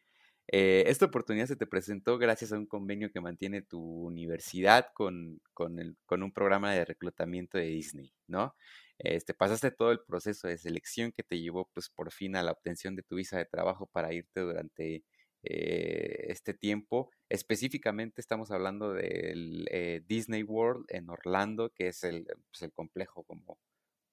[0.51, 5.39] Eh, esta oportunidad se te presentó gracias a un convenio que mantiene tu universidad con,
[5.53, 8.55] con, el, con un programa de reclutamiento de Disney, ¿no?
[8.97, 12.51] Este, pasaste todo el proceso de selección que te llevó pues por fin a la
[12.51, 15.03] obtención de tu visa de trabajo para irte durante
[15.43, 17.12] eh, este tiempo.
[17.29, 23.23] Específicamente estamos hablando del eh, Disney World en Orlando, que es el, pues, el complejo
[23.23, 23.59] como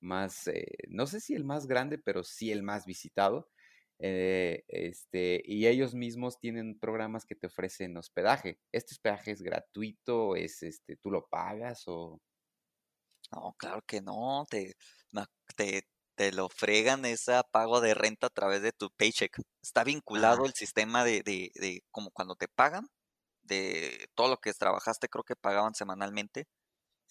[0.00, 0.50] más,
[0.88, 3.48] no sé si el más grande, pero sí el más visitado.
[3.98, 8.58] Este, y ellos mismos tienen programas que te ofrecen hospedaje.
[8.72, 10.36] ¿Este hospedaje es gratuito?
[10.36, 12.20] ¿Es este, tú lo pagas o
[13.32, 14.74] no, claro que no, te,
[15.56, 15.82] te,
[16.14, 19.36] te lo fregan ese pago de renta a través de tu paycheck.
[19.62, 20.46] Está vinculado ah.
[20.46, 22.86] el sistema de, de, de como cuando te pagan,
[23.42, 26.46] de todo lo que trabajaste, creo que pagaban semanalmente.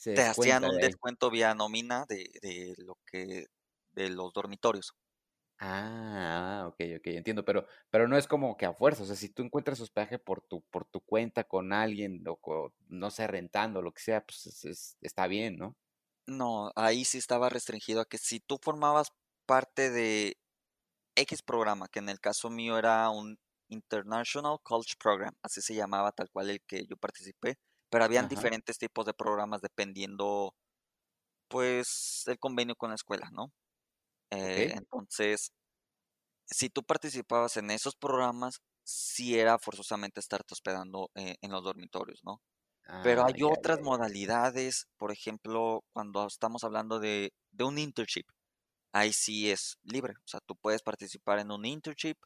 [0.04, 3.46] te hacían un descuento vía nómina de, de lo que
[3.94, 4.94] de los dormitorios.
[5.58, 9.30] Ah, ok, ok, entiendo, pero, pero no es como que a fuerza, o sea, si
[9.30, 13.94] tú encuentras hospedaje por tu, por tu cuenta con alguien, o no sé, rentando, lo
[13.94, 15.78] que sea, pues está bien, ¿no?
[16.28, 19.14] No, ahí sí estaba restringido a que si tú formabas
[19.46, 20.38] parte de
[21.16, 23.40] X programa, que en el caso mío era un
[23.70, 27.58] International College Program, así se llamaba tal cual el que yo participé,
[27.90, 30.56] pero habían diferentes tipos de programas dependiendo,
[31.50, 33.54] pues, el convenio con la escuela, ¿no?
[34.36, 35.52] Eh, entonces,
[36.46, 42.22] si tú participabas en esos programas, sí era forzosamente estarte hospedando eh, en los dormitorios,
[42.24, 42.42] ¿no?
[43.02, 48.26] Pero hay otras modalidades, por ejemplo, cuando estamos hablando de, de un internship,
[48.94, 52.18] ahí sí es libre, o sea, tú puedes participar en un internship,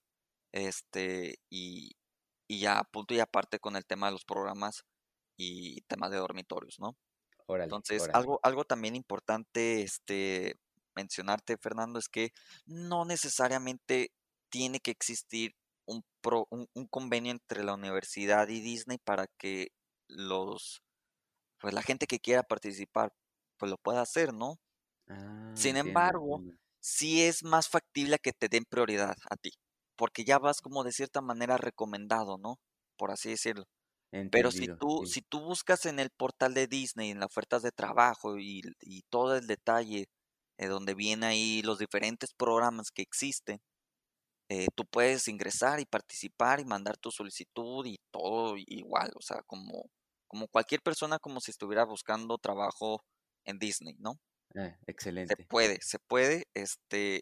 [0.54, 1.92] este, y,
[2.48, 4.84] y ya punto y aparte con el tema de los programas
[5.38, 6.98] y temas de dormitorios, ¿no?
[7.64, 10.56] Entonces, algo, algo también importante, este,
[11.00, 12.32] mencionarte, Fernando, es que
[12.66, 14.12] no necesariamente
[14.50, 15.54] tiene que existir
[15.86, 19.70] un, pro, un, convenio entre la universidad y Disney para que
[20.08, 20.82] los,
[21.60, 23.12] pues la gente que quiera participar,
[23.58, 24.58] pues lo pueda hacer, ¿no?
[25.08, 26.44] Ah, Sin embargo,
[26.82, 29.52] sí es más factible que te den prioridad a ti,
[29.96, 32.60] porque ya vas como de cierta manera recomendado, ¿no?
[32.98, 33.66] Por así decirlo.
[34.32, 37.72] Pero si tú, si tú buscas en el portal de Disney, en las ofertas de
[37.72, 40.08] trabajo y, y todo el detalle
[40.60, 43.62] eh, donde viene ahí los diferentes programas que existen,
[44.50, 49.42] eh, tú puedes ingresar y participar y mandar tu solicitud y todo igual, o sea,
[49.48, 49.90] como,
[50.28, 53.06] como cualquier persona, como si estuviera buscando trabajo
[53.46, 54.20] en Disney, ¿no?
[54.56, 55.34] Eh, excelente.
[55.38, 57.22] Se puede, se puede, este,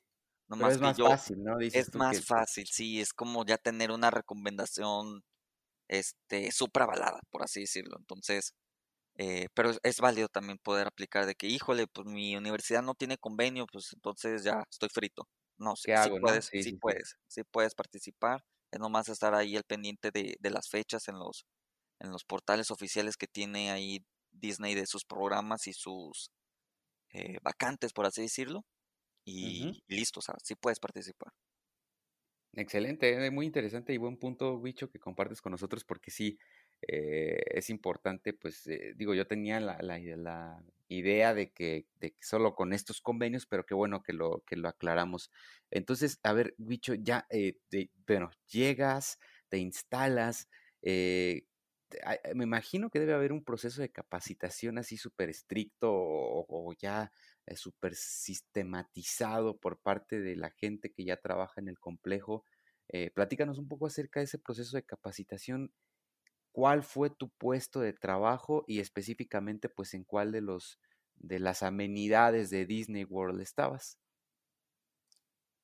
[0.49, 1.59] nomás es más fácil, ¿no?
[1.59, 5.21] es más fácil, sí, es como ya tener una recomendación,
[5.89, 7.97] este, supravalada, por así decirlo.
[7.99, 8.55] Entonces,
[9.17, 13.17] eh, pero es válido también poder aplicar de que, híjole, pues mi universidad no tiene
[13.17, 15.27] convenio, pues entonces ya estoy frito.
[15.57, 18.43] No, sí, puedes, sí, puedes, sí puedes participar.
[18.71, 21.47] Es nomás estar ahí al pendiente de, las fechas en los,
[21.99, 26.29] en los portales oficiales que tiene ahí Disney de sus programas y sus
[27.11, 28.65] eh, vacantes, por así decirlo.
[29.25, 31.33] Y, listo, o sea, sí puedes participar.
[32.53, 36.37] Excelente, eh, muy interesante y buen punto, Bicho, que compartes con nosotros, porque sí,
[36.81, 41.85] eh, es importante, pues eh, digo, yo tenía la, la, idea de que,
[42.21, 45.31] solo con estos convenios, pero qué bueno que lo, que lo aclaramos.
[45.69, 47.57] Entonces, a ver, bicho, ya, eh,
[48.07, 50.47] bueno, llegas, te instalas,
[50.81, 51.43] me
[52.43, 57.11] imagino que debe haber un proceso de capacitación así súper estricto o, o ya
[57.55, 62.45] súper sistematizado por parte de la gente que ya trabaja en el complejo.
[63.13, 65.71] platícanos un poco acerca de ese proceso de capacitación
[66.51, 70.79] cuál fue tu puesto de trabajo y específicamente pues en cuál de los
[71.15, 73.97] de las amenidades de Disney World estabas.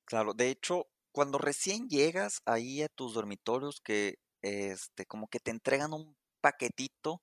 [0.05, 5.51] Claro, de hecho, cuando recién llegas ahí a tus dormitorios que este como que te
[5.51, 7.21] entregan un paquetito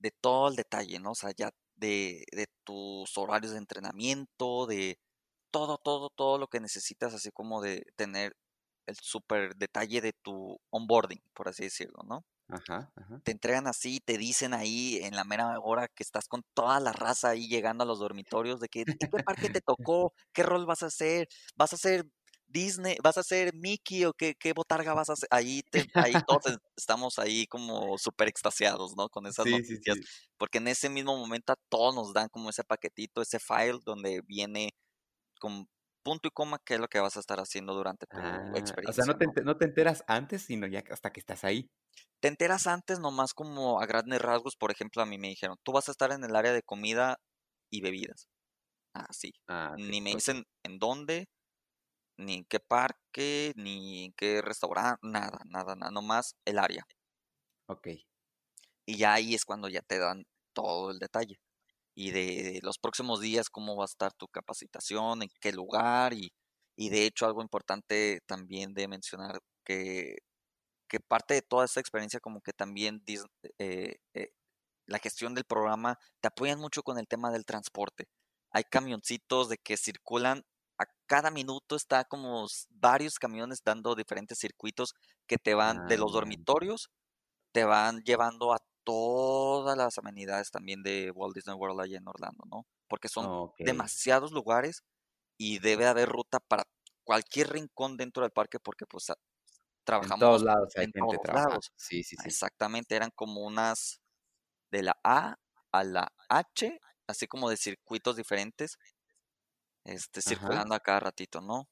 [0.00, 1.12] de todo el detalle, ¿no?
[1.12, 4.98] O sea, ya de, de tus horarios de entrenamiento, de
[5.52, 8.34] todo, todo, todo lo que necesitas, así como de tener
[8.86, 12.24] el súper detalle de tu onboarding, por así decirlo, ¿no?
[12.48, 12.92] Ajá,
[13.24, 16.92] Te entregan así, te dicen ahí en la mera hora que estás con toda la
[16.92, 20.82] raza ahí llegando a los dormitorios de que qué parque te tocó, qué rol vas
[20.82, 21.26] a hacer,
[21.56, 22.06] vas a hacer
[22.46, 25.28] Disney, vas a hacer Mickey o qué, qué botarga vas a hacer.
[25.30, 29.08] Ahí, te, ahí todos estamos ahí como súper extasiados, ¿no?
[29.08, 29.98] Con esas noticias.
[30.36, 34.20] Porque en ese mismo momento a todos nos dan como ese paquetito, ese file donde
[34.26, 34.74] viene
[35.40, 35.68] con
[36.04, 38.74] punto y coma qué es lo que vas a estar haciendo durante tu experiencia.
[38.86, 41.70] Ah, o sea, no te, no te enteras antes, sino ya hasta que estás ahí.
[42.20, 45.72] Te enteras antes nomás como a grandes rasgos, por ejemplo, a mí me dijeron, tú
[45.72, 47.18] vas a estar en el área de comida
[47.70, 48.28] y bebidas.
[48.94, 49.32] Ah, sí.
[49.48, 51.26] Ah, ni me dicen en dónde,
[52.18, 56.86] ni en qué parque, ni en qué restaurante, nada, nada, nada, nomás el área.
[57.66, 57.86] Ok.
[58.86, 61.36] Y ya ahí es cuando ya te dan todo el detalle.
[61.94, 66.14] Y de, los próximos días, cómo va a estar tu capacitación, en qué lugar.
[66.14, 66.32] Y,
[66.76, 70.16] y de hecho, algo importante también de mencionar que
[70.88, 73.02] que parte de toda esta experiencia como que también
[73.58, 74.28] eh, eh,
[74.86, 78.06] la gestión del programa te apoyan mucho con el tema del transporte.
[78.50, 80.44] Hay camioncitos de que circulan
[80.78, 84.94] a cada minuto está como varios camiones dando diferentes circuitos
[85.26, 86.14] que te van de los ah.
[86.14, 86.90] dormitorios,
[87.52, 92.44] te van llevando a todas las amenidades también de Walt Disney World allá en Orlando,
[92.50, 92.66] ¿no?
[92.88, 93.28] Porque son
[93.64, 94.84] demasiados lugares
[95.38, 96.64] y debe haber ruta para
[97.04, 99.06] cualquier rincón dentro del parque porque pues
[99.84, 101.72] trabajamos en todos lados hay gente Lados.
[101.76, 102.28] Sí, sí, sí.
[102.28, 104.00] Exactamente, eran como unas
[104.70, 105.36] de la A
[105.72, 108.78] a la H, así como de circuitos diferentes,
[109.84, 111.68] este, circulando a cada ratito, ¿no?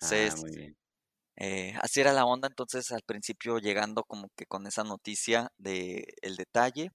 [0.00, 0.42] Ah, entonces,
[1.36, 6.14] eh, así era la onda, entonces al principio llegando como que con esa noticia de
[6.22, 6.90] el detalle,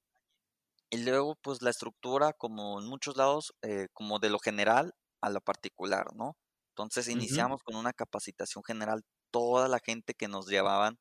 [0.91, 5.29] y luego pues la estructura como en muchos lados, eh, como de lo general a
[5.29, 6.35] lo particular, ¿no?
[6.71, 10.97] Entonces iniciamos con una capacitación general toda la gente que nos llevaban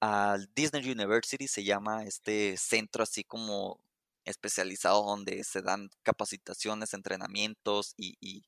[0.00, 3.80] al Disney University, se llama este centro así como
[4.24, 8.44] especializado donde se dan capacitaciones, entrenamientos y, y,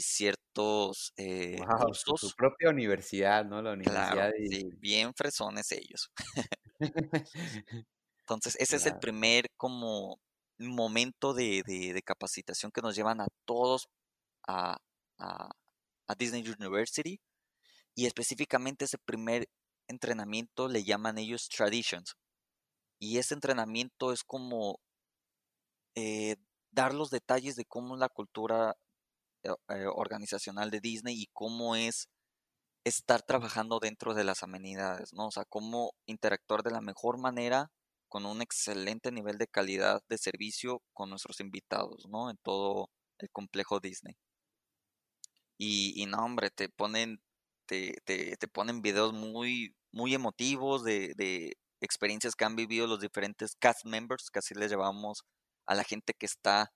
[0.00, 2.20] ciertos eh, cursos.
[2.20, 3.62] Su, propia universidad, ¿no?
[3.62, 4.32] La universidad.
[4.36, 6.10] sí, bien fresones ellos.
[8.20, 10.20] Entonces, ese es el primer como
[10.58, 13.88] momento de, de, capacitación que nos llevan a todos
[14.46, 14.76] a,
[15.18, 15.50] a,
[16.08, 17.20] a Disney University
[17.94, 19.48] y específicamente ese primer
[19.88, 22.16] entrenamiento le llaman ellos traditions.
[23.00, 24.80] Y ese entrenamiento es como
[25.94, 26.36] eh,
[26.70, 28.76] dar los detalles de cómo la cultura
[29.44, 32.08] eh, eh, organizacional de Disney y cómo es
[32.84, 35.28] estar trabajando dentro de las amenidades, ¿no?
[35.28, 37.70] O sea, cómo interactuar de la mejor manera
[38.08, 42.30] con un excelente nivel de calidad de servicio con nuestros invitados, ¿no?
[42.30, 44.16] En todo el complejo Disney.
[45.58, 47.20] Y, y no, hombre, te ponen,
[47.66, 53.00] te, te, te ponen videos muy, muy emotivos de, de, experiencias que han vivido los
[53.00, 55.22] diferentes cast members, que así les llevamos
[55.66, 56.72] a la gente que está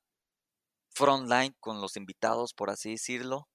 [0.95, 3.49] frontline con los invitados, por así decirlo.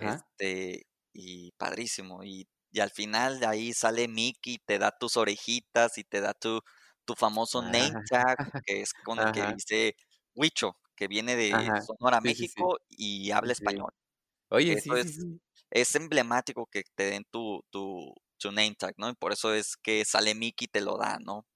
[0.00, 2.24] Este, y padrísimo.
[2.24, 6.60] Y, y, al final ahí sale Mickey, te da tus orejitas y te da tu,
[7.04, 8.02] tu famoso name ah.
[8.08, 8.36] tag,
[8.66, 9.96] que es con el que dice
[10.34, 11.50] Huicho, que viene de
[11.86, 13.92] Sonora, México y habla español.
[14.50, 15.18] Oye, sí, es,
[15.70, 19.10] es emblemático que te den tu, tu, tu name tag, ¿no?
[19.10, 21.46] Y por eso es que sale Mickey y te lo da, ¿no?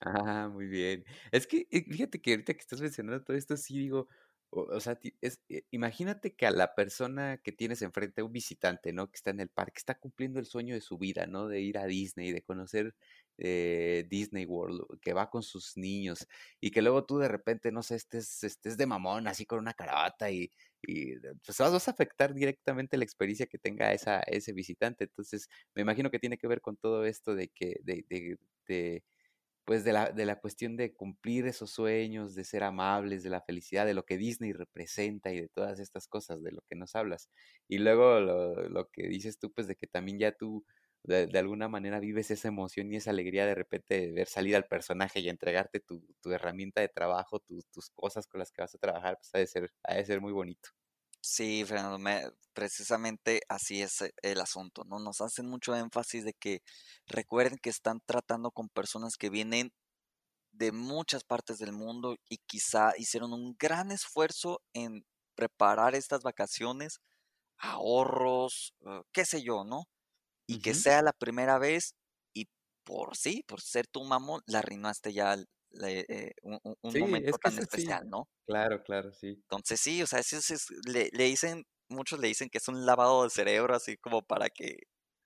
[0.00, 1.04] Ah, muy bien.
[1.30, 4.08] Es que eh, fíjate que ahorita que estás mencionando todo esto, sí digo,
[4.50, 9.08] o, sea, es, eh, imagínate que a la persona que tienes enfrente, un visitante, ¿no?
[9.08, 11.46] Que está en el parque, está cumpliendo el sueño de su vida, ¿no?
[11.48, 12.94] De ir a Disney, de conocer
[13.38, 16.26] eh, Disney World, que va con sus niños,
[16.60, 19.74] y que luego tú de repente, no sé, estés, estés de mamón, así con una
[19.74, 20.50] carota, y,
[20.82, 25.04] y pues vas a afectar directamente la experiencia que tenga esa, ese visitante.
[25.04, 28.04] Entonces, me imagino que tiene que ver con todo esto de que, de,
[28.66, 29.02] de
[29.70, 33.40] pues de la, de la cuestión de cumplir esos sueños, de ser amables, de la
[33.40, 36.96] felicidad, de lo que Disney representa y de todas estas cosas de lo que nos
[36.96, 37.30] hablas.
[37.68, 40.64] Y luego lo, lo que dices tú, pues de que también ya tú
[41.04, 44.66] de, alguna manera vives esa emoción y esa alegría de repente de ver salir al
[44.66, 48.78] personaje y entregarte tu, tu herramienta de trabajo, tus cosas con las que vas a
[48.78, 50.70] trabajar, pues ha de ser, ha de ser muy bonito.
[51.22, 51.98] Sí, Fernando,
[52.54, 54.98] precisamente así es eh, el asunto, ¿no?
[54.98, 56.62] Nos hacen mucho énfasis de que
[57.06, 59.72] recuerden que están tratando con personas que vienen
[60.52, 65.04] de muchas partes del mundo y quizá hicieron un gran esfuerzo en
[65.36, 67.00] preparar estas vacaciones,
[67.58, 69.84] ahorros, eh, qué sé yo, ¿no?
[70.46, 71.94] Y que sea la primera vez
[72.34, 72.48] y
[72.84, 75.36] por sí, por ser tu mamón, la arruinaste ya
[75.82, 78.28] eh, un, momento tan especial, ¿no?
[78.46, 79.28] Claro, claro, sí.
[79.28, 82.84] Entonces sí, o sea, eso es, le, le, dicen, muchos le dicen que es un
[82.86, 84.78] lavado de cerebro, así como para que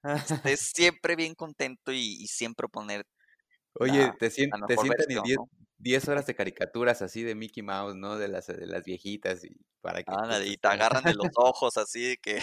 [0.02, 3.06] estés siempre bien contento y, siempre poner
[3.74, 5.24] Oye, te, sientes te sientan
[5.78, 8.16] 10 horas de caricaturas así de Mickey Mouse, ¿no?
[8.16, 10.12] De las, de las viejitas y para que...
[10.46, 12.40] y te agarran de los ojos así que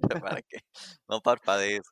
[0.38, 0.58] para que
[1.08, 1.82] no parpadees.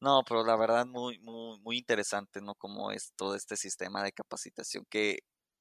[0.00, 2.54] No, pero la verdad muy, muy, muy interesante, ¿no?
[2.54, 5.18] Como es todo este sistema de capacitación que,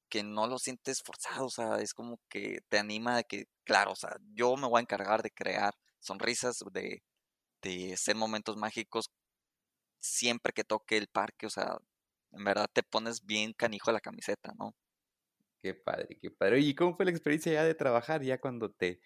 [0.10, 3.92] que no lo sientes forzado, o sea, es como que te anima de que, claro,
[3.94, 7.04] o sea, yo me voy a encargar de crear sonrisas, de,
[7.64, 9.08] de ser momentos mágicos
[10.00, 11.78] siempre que toque el parque, o sea,
[12.32, 14.76] en verdad te pones bien canijo la camiseta, ¿no?
[15.62, 16.60] Qué padre, qué padre.
[16.62, 19.02] ¿Y cómo fue la experiencia ya de trabajar, ya cuando te,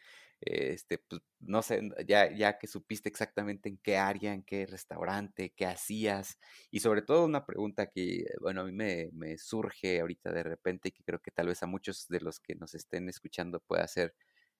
[0.45, 5.53] este, pues, no sé, ya, ya que supiste exactamente en qué área, en qué restaurante,
[5.55, 6.37] qué hacías,
[6.71, 10.89] y sobre todo una pregunta que, bueno, a mí me, me surge ahorita de repente
[10.89, 13.87] y que creo que tal vez a muchos de los que nos estén escuchando pueda
[13.87, 14.15] ser,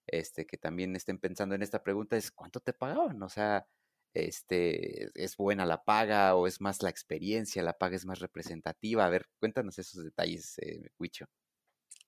[0.08, 3.22] este, que también estén pensando en esta pregunta es, ¿cuánto te pagaban?
[3.24, 3.68] O sea,
[4.14, 9.06] este, ¿es buena la paga o es más la experiencia, la paga es más representativa?
[9.06, 10.90] A ver, cuéntanos esos detalles, eh.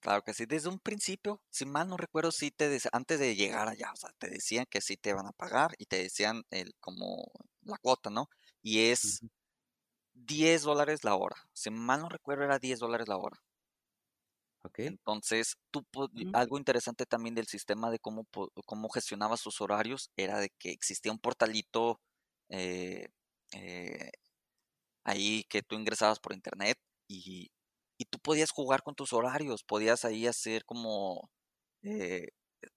[0.06, 3.36] Claro que sí, desde un principio, si mal no recuerdo, sí te decían, antes de
[3.36, 6.43] llegar allá, o sea, te decían que sí te van a pagar y te decían
[6.51, 7.26] el, como
[7.64, 8.30] la cuota, ¿no?
[8.62, 9.24] Y es
[10.14, 11.36] 10 dólares la hora.
[11.53, 13.39] Si mal no recuerdo, era 10 dólares la hora.
[14.64, 14.80] Ok.
[14.80, 15.84] Entonces, tú,
[16.34, 18.28] algo interesante también del sistema de cómo,
[18.66, 21.99] cómo gestionabas sus horarios era de que existía un portalito
[22.49, 23.08] eh,
[23.53, 24.12] eh,
[25.03, 26.78] ahí que tú ingresabas por internet
[27.08, 27.51] y
[27.98, 31.30] y tú podías jugar con tus horarios, podías ahí hacer como
[31.84, 32.30] eh,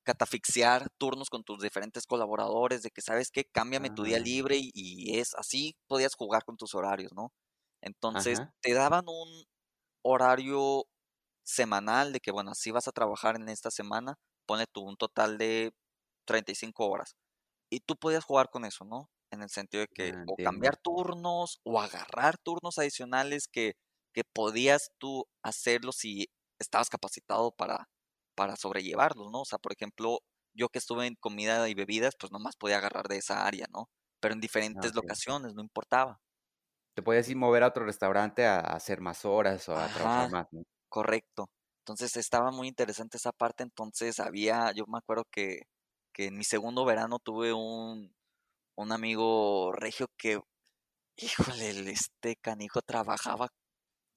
[0.04, 4.20] catafixiar turnos con tus diferentes colaboradores, de que sabes qué, cámbiame tu día ah.
[4.20, 7.32] libre y, es así, podías jugar con tus horarios, ¿no?
[7.80, 9.44] Entonces te daban un
[10.02, 10.86] horario
[11.44, 15.38] semanal de que, bueno, así vas a trabajar en esta semana, pone tú un total
[15.38, 15.72] de
[16.26, 17.16] 35 horas.
[17.70, 19.08] Y tú podías jugar con eso, ¿no?
[19.30, 23.74] en el sentido de que Ah, o cambiar turnos o agarrar turnos adicionales que,
[24.18, 27.88] que podías tú hacerlo si estabas capacitado para,
[28.34, 29.42] para sobrellevarlos, ¿no?
[29.42, 30.20] O sea, por ejemplo,
[30.54, 33.90] yo que estuve en comida y bebidas, pues nomás podía agarrar de esa área, ¿no?
[34.20, 34.40] Pero en
[34.74, 36.20] Ah, diferentes locaciones, no importaba.
[36.94, 40.28] Te podías ir mover a otro restaurante a, a hacer más horas o a trabajar
[40.28, 40.64] más, ¿no?
[40.88, 41.50] correcto.
[41.80, 43.62] Entonces estaba muy interesante esa parte.
[43.62, 45.62] Entonces había, yo me acuerdo que,
[46.12, 48.12] que en mi segundo verano tuve un,
[48.76, 50.40] un amigo regio que,
[51.16, 53.48] híjole, este canijo trabajaba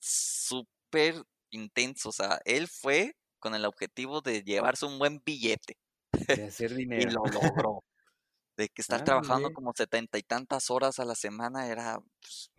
[0.01, 2.09] súper intenso.
[2.09, 5.75] O sea, él fue con el objetivo de llevarse un buen billete
[6.33, 7.11] De hacer y dinero.
[7.11, 7.83] lo logró.
[8.57, 9.51] De que estar Ah, trabajando bien.
[9.51, 12.51] como setenta y tantas horas a la semana era pues,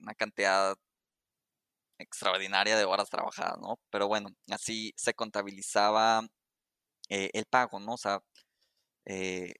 [0.00, 0.76] una cantidad
[1.98, 3.76] extraordinaria de horas trabajadas, ¿no?
[3.90, 6.22] Pero bueno, así se contabilizaba
[7.10, 7.94] eh, el pago, ¿no?
[7.94, 8.20] O sea,
[9.06, 9.54] eh,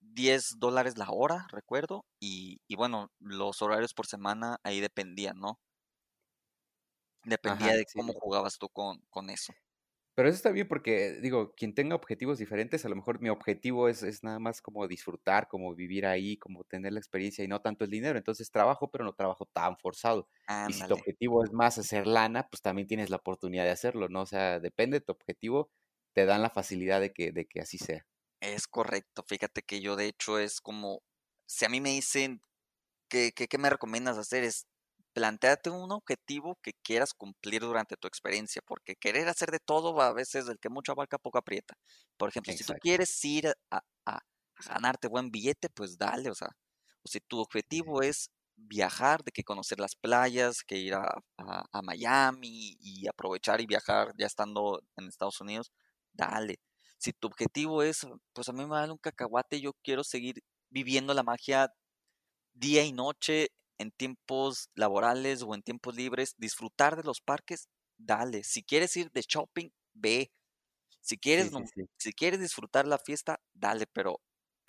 [0.00, 5.60] 10 dólares la hora, recuerdo, y, y bueno, los horarios por semana ahí dependían, ¿no?
[7.28, 7.94] Dependía Ajá, de sí.
[7.94, 9.52] cómo jugabas tú con, con eso.
[10.14, 13.88] Pero eso está bien porque, digo, quien tenga objetivos diferentes, a lo mejor mi objetivo
[13.88, 17.60] es, es nada más como disfrutar, como vivir ahí, como tener la experiencia y no
[17.62, 18.18] tanto el dinero.
[18.18, 20.28] Entonces trabajo, pero no trabajo tan forzado.
[20.66, 24.08] Y si tu objetivo es más hacer lana, pues también tienes la oportunidad de hacerlo,
[24.08, 24.22] ¿no?
[24.22, 25.70] O sea, depende de tu objetivo,
[26.12, 28.04] te dan la facilidad de que, de que así sea.
[28.40, 29.24] es correcto.
[29.26, 31.02] Fíjate que yo de hecho es como,
[31.46, 32.42] si a mí me dicen,
[33.08, 34.44] ¿qué, qué, qué me recomiendas hacer?
[34.44, 34.66] Es
[35.18, 40.12] planteate un objetivo que quieras cumplir durante tu experiencia, porque querer hacer de todo a
[40.12, 41.74] veces el que mucho abarca poco aprieta.
[42.16, 44.20] Por ejemplo, si tú quieres ir a, a- a
[44.68, 46.48] ganarte buen billete, pues dale, o sea,
[47.04, 51.02] o si tu objetivo es viajar, de que conocer las playas, que ir a,
[51.38, 55.72] a- a Miami y aprovechar y viajar ya estando en Estados Unidos,
[56.12, 56.60] dale.
[56.98, 61.14] Si tu objetivo es, pues a mí me vale un cacahuate, yo quiero seguir viviendo
[61.14, 61.72] la magia
[62.54, 63.48] día y noche
[63.78, 67.68] en tiempos laborales o en tiempos libres, disfrutar de los parques,
[67.98, 68.44] dale.
[68.44, 70.32] Si quieres ir de shopping, ve.
[71.00, 71.88] Si quieres, sí, nom- sí.
[71.98, 74.20] si quieres disfrutar la fiesta, dale, pero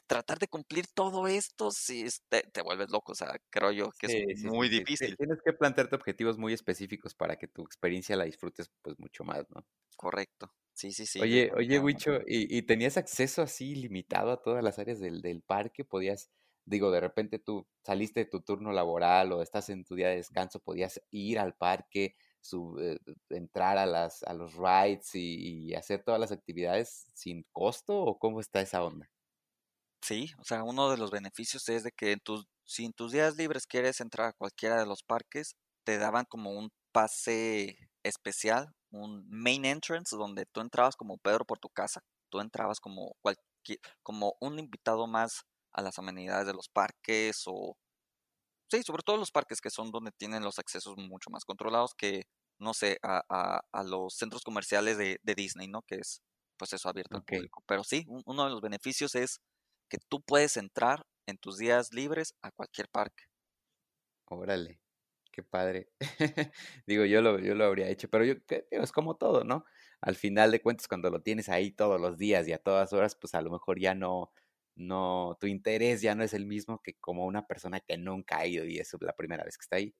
[0.07, 4.07] tratar de cumplir todo esto, es- te, te vuelves loco, o sea, creo yo que
[4.07, 8.69] es muy difícil, Tienes que plantearte objetivos muy específicos para que tu experiencia la disfrutes
[8.81, 9.65] pues mucho más, ¿no?
[9.97, 10.51] correcto.
[10.73, 11.79] Sí, sí, sí, Oye, oye.
[11.79, 15.83] Wicho, ¿y, y tenías acceso así limitado a todas las áreas del, del parque?
[15.83, 16.31] ¿Podías,
[16.69, 20.17] digo, de repente tú saliste de tu turno laboral o estás en tu día de
[20.17, 22.99] descanso, podías ir al parque, sub- eh,
[23.29, 28.17] entrar a las, a los rides y, y hacer todas las actividades sin costo o
[28.19, 29.09] cómo está esa onda?
[30.01, 33.11] Sí, o sea, uno de los beneficios es de que en tus, si en tus
[33.11, 38.67] días libres quieres entrar a cualquiera de los parques, te daban como un pase especial,
[38.91, 42.01] un main entrance, donde tú entrabas como Pedro por tu casa.
[42.29, 45.43] Tú entrabas como cualquier, como un invitado más
[45.73, 47.77] a las amenidades de los parques o,
[48.71, 52.23] sí, sobre todo los parques que son donde tienen los accesos mucho más controlados que,
[52.59, 55.81] no sé, a, a- a los centros comerciales de, de Disney, ¿no?
[55.83, 56.21] Que es,
[56.57, 57.63] pues eso, abierto al público.
[57.67, 59.41] Pero sí, un- uno de los beneficios es
[59.89, 63.25] que tú puedes entrar en tus días libres a cualquier parque.
[64.25, 64.81] órale,
[65.31, 65.91] qué padre.
[66.87, 68.35] Digo, yo lo, yo lo habría hecho, pero yo,
[68.71, 69.65] es como todo, ¿no?
[70.01, 73.15] Al final de cuentas, cuando lo tienes ahí todos los días y a todas horas,
[73.15, 74.31] pues a lo mejor ya no,
[74.79, 78.47] no, tu interés ya no es el mismo que como una persona que nunca ha
[78.47, 79.95] ido y es la primera vez que está ahí.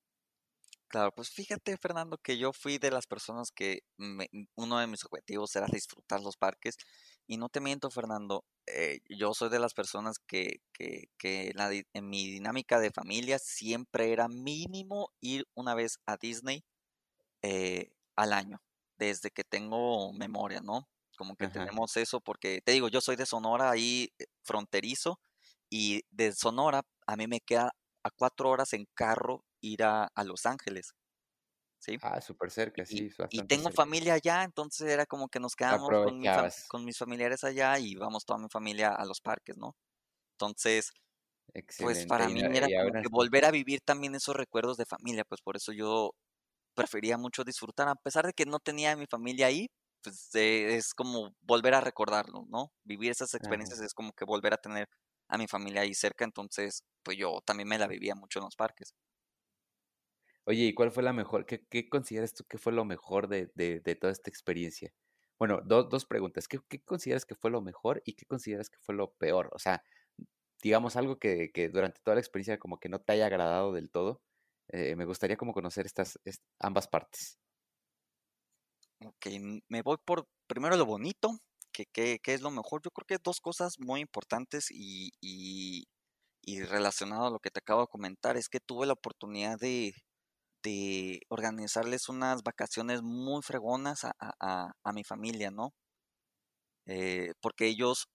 [0.88, 5.06] Claro, pues fíjate, Fernando, que yo fui de las personas que me- uno de mis
[5.06, 6.78] objetivos era disfrutar los parques.
[7.28, 11.54] Y no te miento, Fernando, eh, yo soy de las personas que, que, que
[11.94, 16.64] en mi dinámica de familia siempre era mínimo ir una vez a Disney
[17.44, 18.62] eh, al año,
[18.98, 20.90] desde que tengo memoria, ¿no?
[21.20, 21.70] Como que Ajá.
[21.70, 25.20] tenemos eso, porque te digo, yo soy de Sonora, ahí eh, fronterizo,
[25.70, 30.24] y de Sonora a mí me queda a cuatro horas en carro ir a, a
[30.26, 30.94] Los Ángeles,
[31.80, 32.00] ¿sí?
[32.02, 33.76] Ah, súper cerca, Y, sí, y bastante tengo cerca.
[33.76, 36.30] familia allá, entonces era como que nos quedamos con mi
[36.86, 39.76] mis familiares allá y íbamos toda mi familia a los parques, ¿no?
[40.34, 40.92] Entonces,
[41.78, 44.86] pues para Y, mí era y como que volver a vivir también esos recuerdos de
[44.86, 46.12] familia, pues por eso yo
[46.76, 49.68] prefería mucho disfrutar, a pesar de que no tenía a mi familia ahí,
[50.04, 52.72] pues eh, es como volver a recordarlo, ¿no?
[52.84, 53.74] Vivir esas ajá.
[53.74, 54.88] experiencias es como que volver a tener
[55.28, 58.56] a mi familia ahí cerca, entonces pues yo también me la vivía mucho en los
[58.56, 58.94] parques.
[60.46, 61.46] Oye, ¿y cuál fue la mejor?
[61.46, 64.94] ¿Qué, qué consideras tú que fue lo mejor de, de- de toda esta experiencia?
[65.38, 66.48] Bueno, do- dos preguntas.
[66.48, 69.50] ¿Qué, qué consideras que fue lo mejor y qué consideras que fue lo peor?
[69.54, 69.84] O sea,
[70.64, 73.92] digamos algo que, que durante toda la experiencia como que no te haya agradado del
[73.92, 74.24] todo.
[74.70, 77.40] Eh, me gustaría como conocer estas, est- ambas partes.
[79.06, 79.28] Ok,
[79.70, 81.38] me voy por primero lo bonito,
[81.72, 82.82] que, que, que es lo mejor.
[82.84, 85.86] Yo creo que dos cosas muy importantes y, y,
[86.42, 89.94] y relacionado a lo que te acabo de comentar, es que tuve la oportunidad de,
[90.64, 95.74] de organizarles unas vacaciones muy fregonas a, a, a mi familia, ¿no?
[96.86, 98.08] Eh, porque ellos,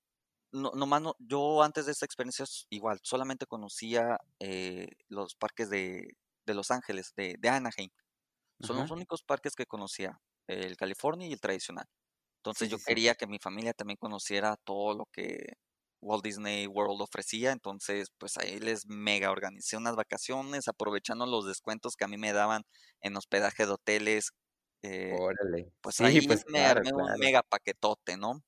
[0.53, 6.17] no, nomás no, yo antes de esta experiencia igual, solamente conocía eh, los parques de,
[6.47, 7.91] de Los Ángeles, de, de Anaheim.
[8.61, 11.87] Son los únicos parques que conocía, el California y el tradicional.
[12.53, 15.55] Sí, Entonces yo sí, quería que mi familia también conociera todo lo que
[16.03, 21.97] Walt Disney World ofrecía, entonces pues ahí les mega organicé unas vacaciones, aprovechando los descuentos
[21.97, 22.63] que a mí me daban
[23.03, 24.31] en hospedaje de hoteles,
[24.83, 25.73] eh, Órale.
[25.83, 28.43] pues Sí, ahí pues me claro, armé un mega paquetote, ¿no?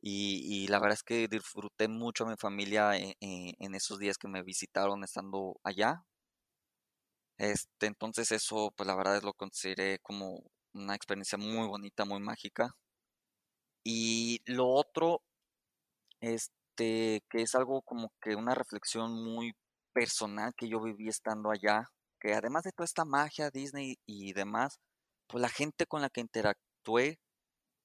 [0.00, 3.98] Y, y la verdad es que disfruté mucho a mi familia en, en- en esos
[3.98, 6.04] días que me visitaron estando allá.
[7.38, 10.42] Este, entonces eso, pues la verdad es lo consideré como
[10.74, 12.74] una experiencia muy bonita, muy mágica.
[13.84, 15.22] Y lo otro,
[16.20, 19.52] este, que es algo como que una reflexión muy
[19.92, 21.84] personal que yo viví estando allá,
[22.20, 24.78] que además de toda esta magia Disney y demás,
[25.28, 27.18] pues la gente con la que interactué,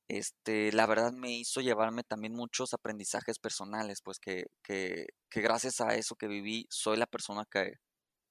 [0.09, 5.81] este, la verdad me hizo llevarme también muchos aprendizajes personales, pues que, que, que gracias
[5.81, 7.73] a eso que viví, soy la persona que,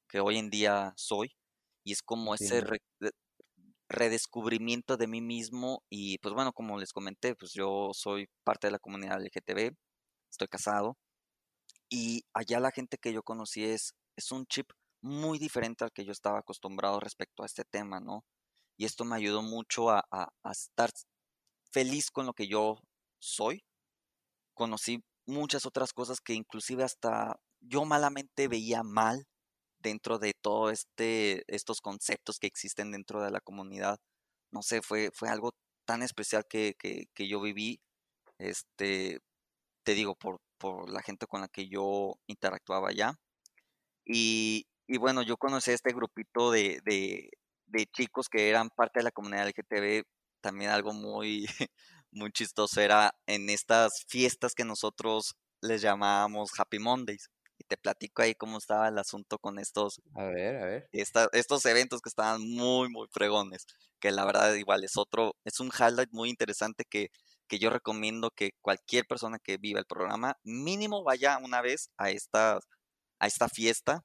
[0.08, 1.32] que hoy en día soy.
[1.84, 2.76] Y es como ese Entiendo.
[3.88, 5.82] Redescubrimiento de mí mismo.
[5.90, 9.74] Y pues bueno, como les comenté, pues yo soy parte de la comunidad LGTB,
[10.30, 10.96] estoy casado.
[11.90, 14.70] Y allá la gente que yo conocí es, es un chip
[15.02, 18.24] muy diferente al que yo estaba acostumbrado respecto a este tema, ¿no?
[18.76, 20.90] Y esto me ayudó mucho a, a a estar
[21.72, 22.78] feliz con lo que yo
[23.20, 23.64] soy.
[24.54, 29.26] Conocí muchas otras cosas que inclusive hasta yo malamente veía mal
[29.78, 33.98] dentro de todo este, estos conceptos que existen dentro de la comunidad.
[34.52, 35.52] No sé, fue, fue algo
[35.86, 37.80] tan especial que, que, que yo viví,
[38.38, 39.20] este,
[39.84, 43.14] te digo, por, por la gente con la que yo interactuaba allá.
[44.04, 49.04] Y, y bueno, yo conocí a este grupito de, de, chicos que eran parte de
[49.04, 50.04] la comunidad LGTB.
[50.40, 51.46] También algo muy,
[52.10, 57.28] muy chistoso era en estas fiestas que nosotros les llamábamos Happy Mondays.
[57.58, 60.90] Y te platico ahí cómo estaba el asunto con estos, A ver, a ver.
[60.92, 63.66] esta- estos eventos que estaban muy, muy fregones.
[64.00, 67.10] Que la verdad igual es otro, es un highlight muy interesante que,
[67.48, 72.10] que yo recomiendo que cualquier persona que viva el programa mínimo vaya una vez a
[72.10, 72.58] esta,
[73.20, 74.02] a esta fiesta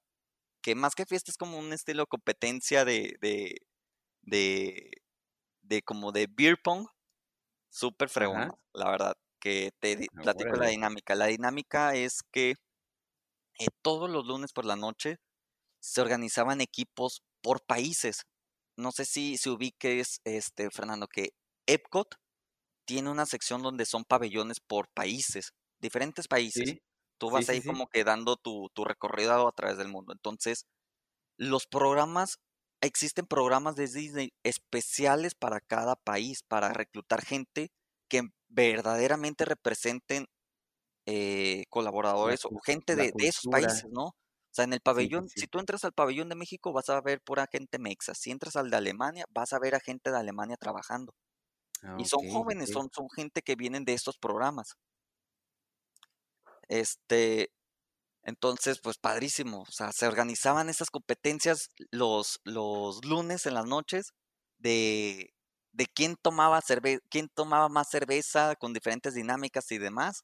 [0.62, 3.58] que más que fiesta es como un estilo competencia de, de,
[4.22, 4.91] de,
[5.62, 6.88] de como de beer pong,
[7.70, 8.58] súper fregona, Ajá.
[8.74, 11.16] la verdad, que te Ah, platico la dinámica.
[11.16, 12.56] La dinámica es que
[13.60, 15.18] eh, todos los lunes por la noche
[15.82, 18.24] se organizaban equipos por países.
[18.78, 21.30] No sé si, si ubiques, este, Fernando, que
[21.68, 22.16] Epcot
[22.86, 26.70] tiene una sección donde son pabellones por países, diferentes países.
[26.70, 26.82] Sí,
[27.20, 27.68] Tú vas sí, ahí sí.
[27.68, 30.14] como que dando tu, tu recorrido a través del mundo.
[30.14, 30.66] Entonces,
[31.38, 32.39] los programas,
[32.82, 37.72] existen programas de Disney especiales para cada país, para reclutar gente
[38.10, 40.28] que verdaderamente representen
[41.06, 41.66] eh,
[42.16, 44.06] La, colaboradores o gente de, de esos países, ¿no?
[44.08, 46.89] O sea, en el Sí, sí, pabellón, si tú entras al pabellón de México, vas
[46.89, 48.14] a ver pura gente mexa.
[48.16, 51.14] Si entras al de Alemania, vas a ver a gente de Alemania trabajando.
[51.84, 54.76] Ah, Y son jóvenes, son, son gente que vienen de estos programas.
[56.68, 57.49] Este,
[58.24, 59.64] entonces, pues padrísimo.
[59.64, 64.14] O sea, se organizaban esas competencias los, los lunes en las noches
[64.60, 65.32] de,
[65.74, 70.24] de quién tomaba cerve quién tomaba más cerveza con diferentes dinámicas y demás,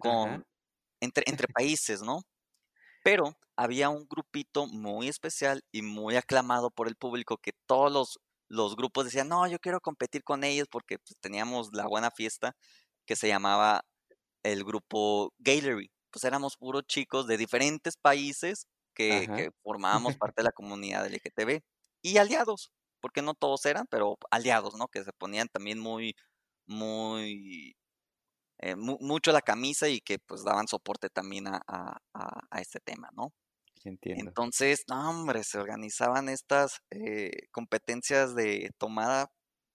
[0.00, 0.44] con
[1.02, 2.22] entre, entre países, ¿no?
[3.04, 8.20] Pero había un grupito muy especial y muy aclamado por el público que todos los,
[8.48, 12.54] los grupos decían, no, yo quiero competir con ellos porque pues, teníamos la buena fiesta
[13.06, 13.82] que se llamaba
[14.42, 15.90] el grupo Gallery.
[16.10, 21.60] Pues éramos puros chicos de diferentes países que, que formábamos parte de la comunidad LGTB
[22.02, 24.88] y aliados, porque no todos eran, pero aliados, ¿no?
[24.88, 26.16] Que se ponían también muy,
[26.66, 27.76] muy,
[28.60, 32.80] eh, mu- mucho la camisa y que pues daban soporte también a, a, a- este
[32.80, 33.32] tema, ¿no?
[33.84, 34.38] Entiendo.
[34.38, 39.28] Entonces, no, hombre, se organizaban estas eh, competencias de tomada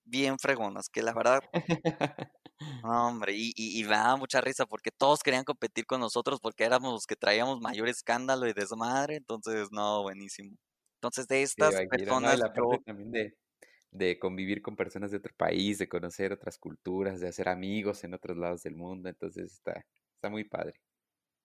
[0.05, 1.41] bien fregonas, que la verdad
[2.83, 6.39] no, hombre, y, y, y me daba mucha risa porque todos querían competir con nosotros
[6.41, 10.55] porque éramos los que traíamos mayor escándalo y desmadre, entonces, no, buenísimo.
[10.97, 13.37] Entonces, de estas personas, la parte yo, también de,
[13.97, 18.13] de convivir con personas de otro país, de conocer otras culturas, de hacer amigos en
[18.13, 19.85] otros lados del mundo, entonces está,
[20.15, 20.81] está muy padre.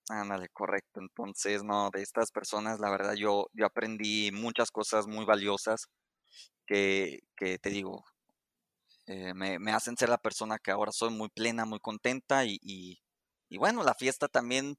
[0.08, 1.00] ándale, correcto.
[1.00, 5.86] Entonces, no, de estas personas, la verdad, yo, yo aprendí muchas cosas muy valiosas
[6.66, 8.04] que, que te digo,
[9.06, 12.58] eh, me, me hacen ser la persona que ahora soy muy plena, muy contenta y,
[12.62, 12.98] y,
[13.48, 14.76] y bueno, la fiesta también,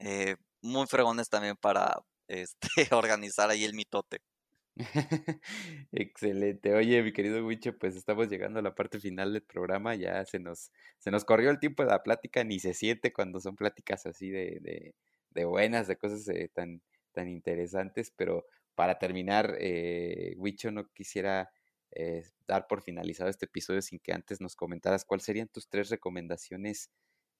[0.00, 1.96] eh, muy fregones también para
[2.28, 4.20] este, organizar ahí el mitote.
[5.92, 6.72] Excelente.
[6.74, 9.94] Oye, mi querido Wicho, pues estamos llegando a la parte final del programa.
[9.96, 13.40] Ya se nos, se nos corrió el tiempo de la plática, ni se siente cuando
[13.40, 14.94] son pláticas así de, de,
[15.30, 16.80] de buenas, de cosas eh, tan,
[17.12, 18.12] tan interesantes.
[18.16, 21.50] Pero para terminar, eh, Wicho, no quisiera
[21.90, 25.88] eh, dar por finalizado este episodio sin que antes nos comentaras cuáles serían tus tres
[25.90, 26.90] recomendaciones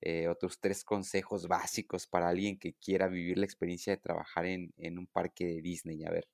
[0.00, 4.46] eh, o tus tres consejos básicos para alguien que quiera vivir la experiencia de trabajar
[4.46, 6.04] en, en un parque de Disney.
[6.04, 6.26] A ver,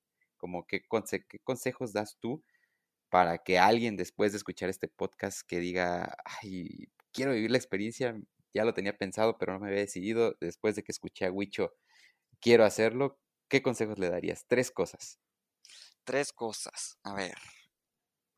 [0.44, 0.82] como qué,
[1.26, 2.44] qué consejos das tú
[3.08, 8.14] para que alguien después de escuchar este podcast que diga, ay, quiero vivir la experiencia,
[8.52, 11.72] ya lo tenía pensado, pero no me había decidido, después de que escuché a Wicho,
[12.40, 13.18] quiero hacerlo,
[13.48, 14.44] ¿qué consejos le darías?
[14.46, 15.18] Tres cosas.
[16.04, 16.98] Tres cosas.
[17.04, 17.38] A ver,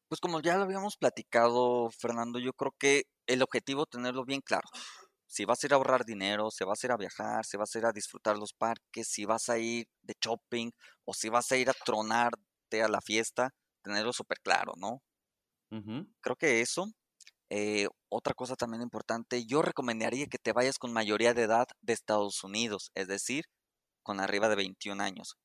[0.07, 4.69] pues como ya lo habíamos platicado, Fernando, yo creo que el objetivo tenerlo bien claro.
[5.37, 7.75] Si vas a ir a ahorrar dinero, si vas a ir a viajar, si vas
[7.75, 10.71] a ir a disfrutar los parques, si vas a ir de shopping
[11.05, 13.51] o si vas a ir a tronarte a la fiesta,
[13.83, 15.03] tenerlo súper claro, ¿no?
[16.23, 16.87] Creo que eso.
[17.51, 21.93] Eh, otra cosa también importante, yo recomendaría que te vayas con mayoría de edad de
[21.95, 23.45] Estados Unidos, es decir,
[24.05, 25.37] con arriba de 21 años.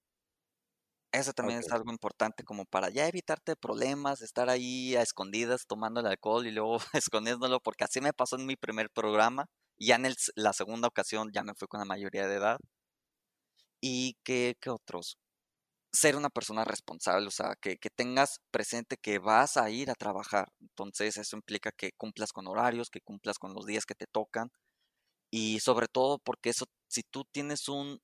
[1.14, 6.00] Eso también es algo importante como para ya evitarte problemas, estar ahí a escondidas tomando
[6.00, 9.48] el alcohol y luego escondiéndolo, porque así me pasó en mi primer programa.
[9.82, 10.06] Ya en
[10.36, 12.58] la segunda ocasión ya me fui con la mayoría de edad.
[13.82, 15.18] ¿Y qué, qué otros?
[15.94, 19.96] Ser una persona responsable, o sea, que, que tengas presente que vas a ir a
[19.96, 20.50] trabajar.
[20.62, 24.50] Entonces eso implica que cumplas con horarios, que cumplas con los días que te tocan.
[25.32, 28.00] Y sobre todo porque eso, si tú tienes un,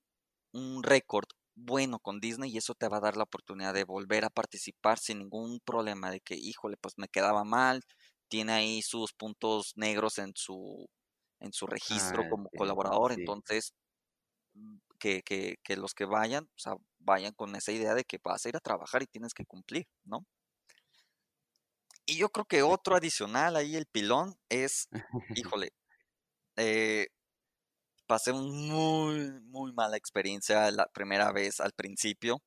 [0.52, 1.26] un récord
[1.56, 4.98] bueno con Disney y eso te va a dar la oportunidad de volver a participar
[4.98, 7.82] sin ningún problema de que, híjole, pues me quedaba mal,
[8.28, 10.88] tiene ahí sus puntos negros en su,
[11.40, 13.74] en su registro ah, como colaborador, entonces
[14.54, 18.18] mm, que, que, que, los que vayan, o sea, vayan con esa idea de que
[18.22, 20.24] vas a ir a trabajar y tienes que cumplir, ¿no?
[22.06, 24.88] Y yo creo que otro adicional ahí, el pilón, es,
[25.36, 25.72] híjole,
[26.56, 27.08] eh,
[28.06, 32.42] pasé un muy, muy mala experiencia la primera vez al principio,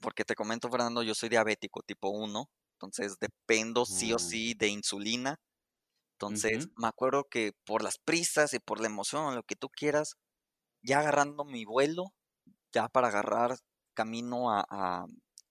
[0.00, 4.18] porque te comento, Fernando, yo soy diabético tipo 1, entonces dependo sí o mm.
[4.18, 5.36] sí de insulina.
[6.14, 10.16] Entonces, me acuerdo que por las prisas y por la emoción, lo que tú quieras,
[10.82, 12.14] ya agarrando mi vuelo,
[12.72, 13.56] ya para agarrar
[13.94, 15.06] camino a, a,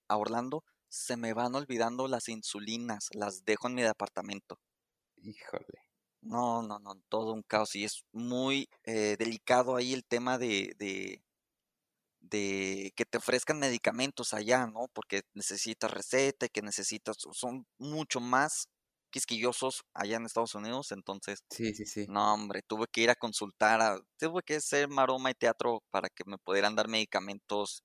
[0.09, 4.59] a Orlando, se me van olvidando las insulinas, las dejo en mi departamento.
[5.17, 5.79] Híjole.
[6.21, 10.73] No, no, no, todo un caos y es muy eh, delicado ahí el tema de,
[10.77, 11.21] de,
[12.21, 14.87] de, que te ofrezcan medicamentos allá, ¿no?
[14.93, 18.69] Porque necesitas receta, que necesitas, son mucho más
[19.13, 22.07] quisquillosos allá en Estados Unidos, entonces, sí, sí, sí.
[22.07, 26.09] no, hombre, tuve que ir a consultar, a, tuve que hacer maroma y teatro para
[26.09, 27.83] que me pudieran dar medicamentos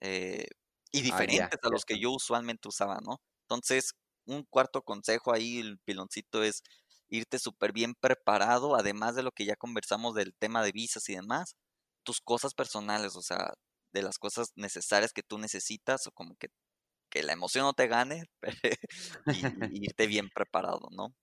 [0.00, 0.46] eh,
[0.92, 3.18] y ah, diferentes a los que yo usualmente usaba, ¿no?
[3.48, 3.92] Entonces,
[4.26, 6.62] un cuarto consejo ahí, el piloncito es
[7.08, 11.14] irte súper bien preparado, además de lo que ya conversamos del tema de visas y
[11.16, 11.56] demás,
[12.04, 13.54] tus cosas personales, o sea,
[13.92, 16.48] de las cosas necesarias que tú necesitas o como que,
[17.10, 18.24] que la emoción no te gane
[19.26, 21.14] y, irte bien preparado, ¿no?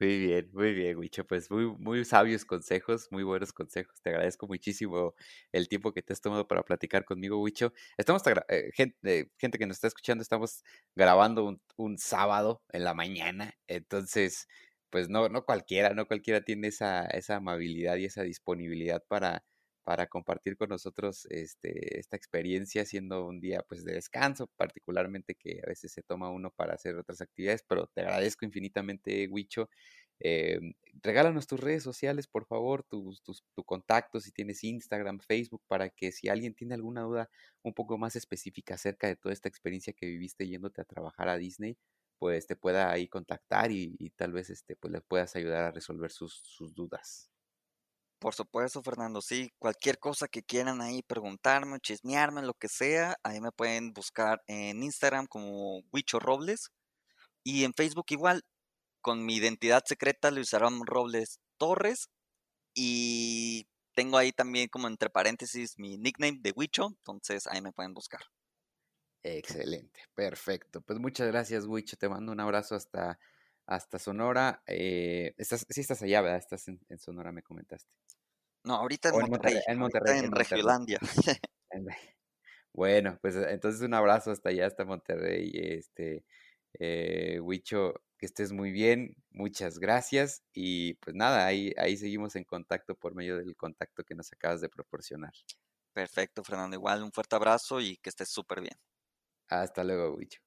[0.00, 1.26] Muy bien, muy bien, Wicho.
[1.26, 4.00] Pues muy, muy sabios consejos, muy buenos consejos.
[4.02, 5.14] Te agradezco muchísimo
[5.52, 7.74] el tiempo que te has tomado para platicar conmigo, Wicho.
[7.98, 10.64] Estamos, eh, gente, gente, que nos está escuchando, estamos
[10.96, 13.54] grabando un, un sábado en la mañana.
[13.66, 14.48] Entonces,
[14.90, 19.44] pues no, no cualquiera, no cualquiera tiene esa, esa amabilidad y esa disponibilidad para,
[19.84, 25.60] para compartir con nosotros este, esta experiencia siendo un día pues de descanso, particularmente que
[25.64, 29.68] a veces se toma uno para hacer otras actividades, pero te agradezco infinitamente, Wicho.
[30.22, 30.60] Eh,
[31.02, 35.88] regálanos tus redes sociales, por favor, tus, tus, tu contacto, si tienes Instagram, Facebook, para
[35.88, 37.30] que si alguien tiene alguna duda
[37.62, 41.38] un poco más específica acerca de toda esta experiencia que viviste yéndote a trabajar a
[41.38, 41.78] Disney,
[42.20, 46.10] pues te pueda ahí contactar y, tal vez este, pues le puedas ayudar a resolver
[46.10, 47.30] sus, dudas.
[48.20, 53.40] Por supuesto, Fernando, sí, cualquier cosa que quieran ahí preguntarme, chismearme, lo que sea, ahí
[53.40, 56.70] me pueden buscar en Instagram como Huicho Robles
[57.42, 58.42] y en Facebook igual,
[59.00, 62.10] con mi identidad secreta le usarán Robles Torres
[62.74, 67.94] y tengo ahí también como entre paréntesis mi nickname de Huicho, entonces ahí me pueden
[67.94, 68.20] buscar.
[69.22, 70.80] Excelente, perfecto.
[70.80, 71.96] Pues muchas gracias, Wicho.
[71.96, 73.18] Te mando un abrazo hasta,
[73.66, 74.62] hasta Sonora.
[74.66, 76.38] Eh, estás, sí estás allá, ¿verdad?
[76.38, 77.90] Estás en, Sonora, me comentaste.
[78.64, 80.18] No, ahorita en, Monterrey, en Monterrey.
[80.18, 80.98] En, Regiolandia.
[82.72, 85.50] bueno, pues entonces un abrazo hasta allá, hasta Monterrey.
[85.54, 86.24] Este,
[86.78, 92.44] eh, Huicho, que estés muy bien, muchas gracias y pues nada, ahí, ahí seguimos en
[92.44, 95.32] contacto por medio del contacto que nos acabas de proporcionar.
[95.92, 96.76] Perfecto, Fernando.
[96.76, 98.78] Igual un fuerte abrazo y que estés súper bien.
[99.48, 100.40] Hasta luego, Wicho.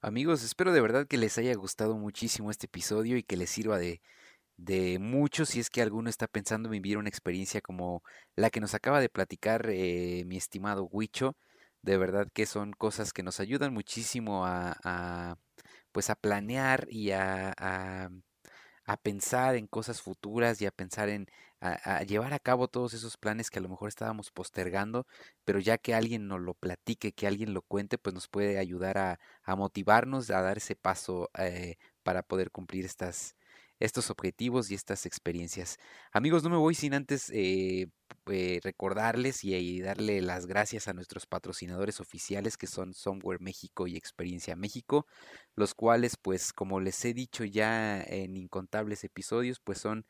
[0.00, 3.78] Amigos, espero de verdad que les haya gustado muchísimo este episodio y que les sirva
[3.78, 4.02] de,
[4.56, 8.02] de mucho si es que alguno está pensando en vivir una experiencia como
[8.36, 11.36] la que nos acaba de platicar eh, mi estimado Huicho.
[11.82, 15.36] De verdad que son cosas que nos ayudan muchísimo a,
[15.92, 18.10] pues a planear y a, a,
[18.86, 21.26] a, pensar en cosas futuras y a pensar en
[21.62, 25.06] a, llevar a cabo todos esos planes que a lo mejor estábamos postergando,
[25.44, 28.98] pero ya que alguien nos lo platique, que alguien lo cuente, pues nos puede ayudar
[28.98, 29.18] a,
[29.56, 33.36] motivarnos, a dar ese paso eh, para poder cumplir estas,
[33.82, 35.76] estos objetivos y estas experiencias.
[36.12, 37.88] Amigos, no me voy sin antes eh,
[38.30, 43.96] eh, recordarles y, darle las gracias a nuestros patrocinadores oficiales que son Somewhere México y
[43.96, 45.06] Experiencia México,
[45.56, 50.06] los cuales pues como les he dicho ya en incontables episodios pues son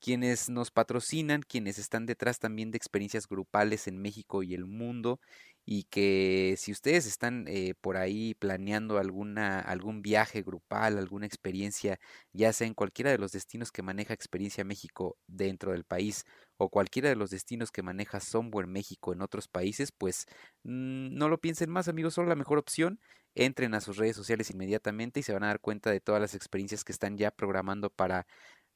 [0.00, 5.20] quienes nos patrocinan, quienes están detrás también de experiencias grupales en México y el mundo
[5.66, 11.98] y que si ustedes están eh, por ahí planeando alguna algún viaje grupal, alguna experiencia,
[12.32, 16.24] ya sea en cualquiera de los destinos que maneja Experiencia México dentro del país
[16.56, 20.26] o cualquiera de los destinos que maneja Somewhere México en otros países, pues
[20.62, 23.00] mm, no lo piensen más, amigos, son la mejor opción.
[23.34, 26.34] Entren a sus redes sociales inmediatamente y se van a dar cuenta de todas las
[26.34, 28.26] experiencias que están ya programando para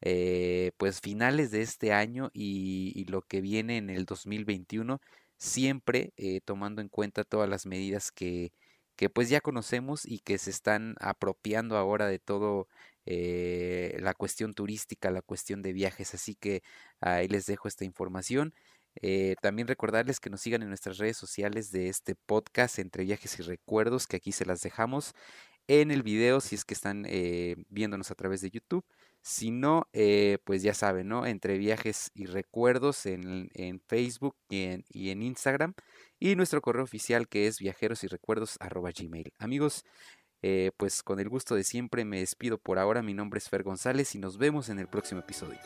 [0.02, 5.00] eh, pues finales de este año y, lo que viene en el 2021,
[5.40, 8.52] siempre eh, tomando en cuenta todas las medidas que,
[8.96, 12.68] que pues ya conocemos y que se están apropiando ahora de todo
[13.06, 16.14] eh, la cuestión turística, la cuestión de viajes.
[16.14, 16.62] Así que
[17.00, 18.54] ahí les dejo esta información.
[19.42, 23.42] también recordarles que nos sigan en nuestras redes sociales de este podcast entre viajes y
[23.42, 25.14] recuerdos, que aquí se las dejamos
[25.68, 27.06] en el video si es que están
[27.68, 28.84] viéndonos a través de YouTube.
[29.22, 31.26] Si no, eh, pues ya saben, ¿no?
[31.26, 33.50] Entre viajes y recuerdos en,
[33.86, 34.64] Facebook y
[35.10, 35.74] en, Instagram.
[36.18, 39.32] Y nuestro correo oficial que es viajeros y recuerdos gmail.
[39.38, 39.84] Amigos,
[40.42, 43.02] eh, pues con el gusto de siempre me despido por ahora.
[43.02, 45.58] Mi nombre es Fer González y nos vemos en el próximo episodio.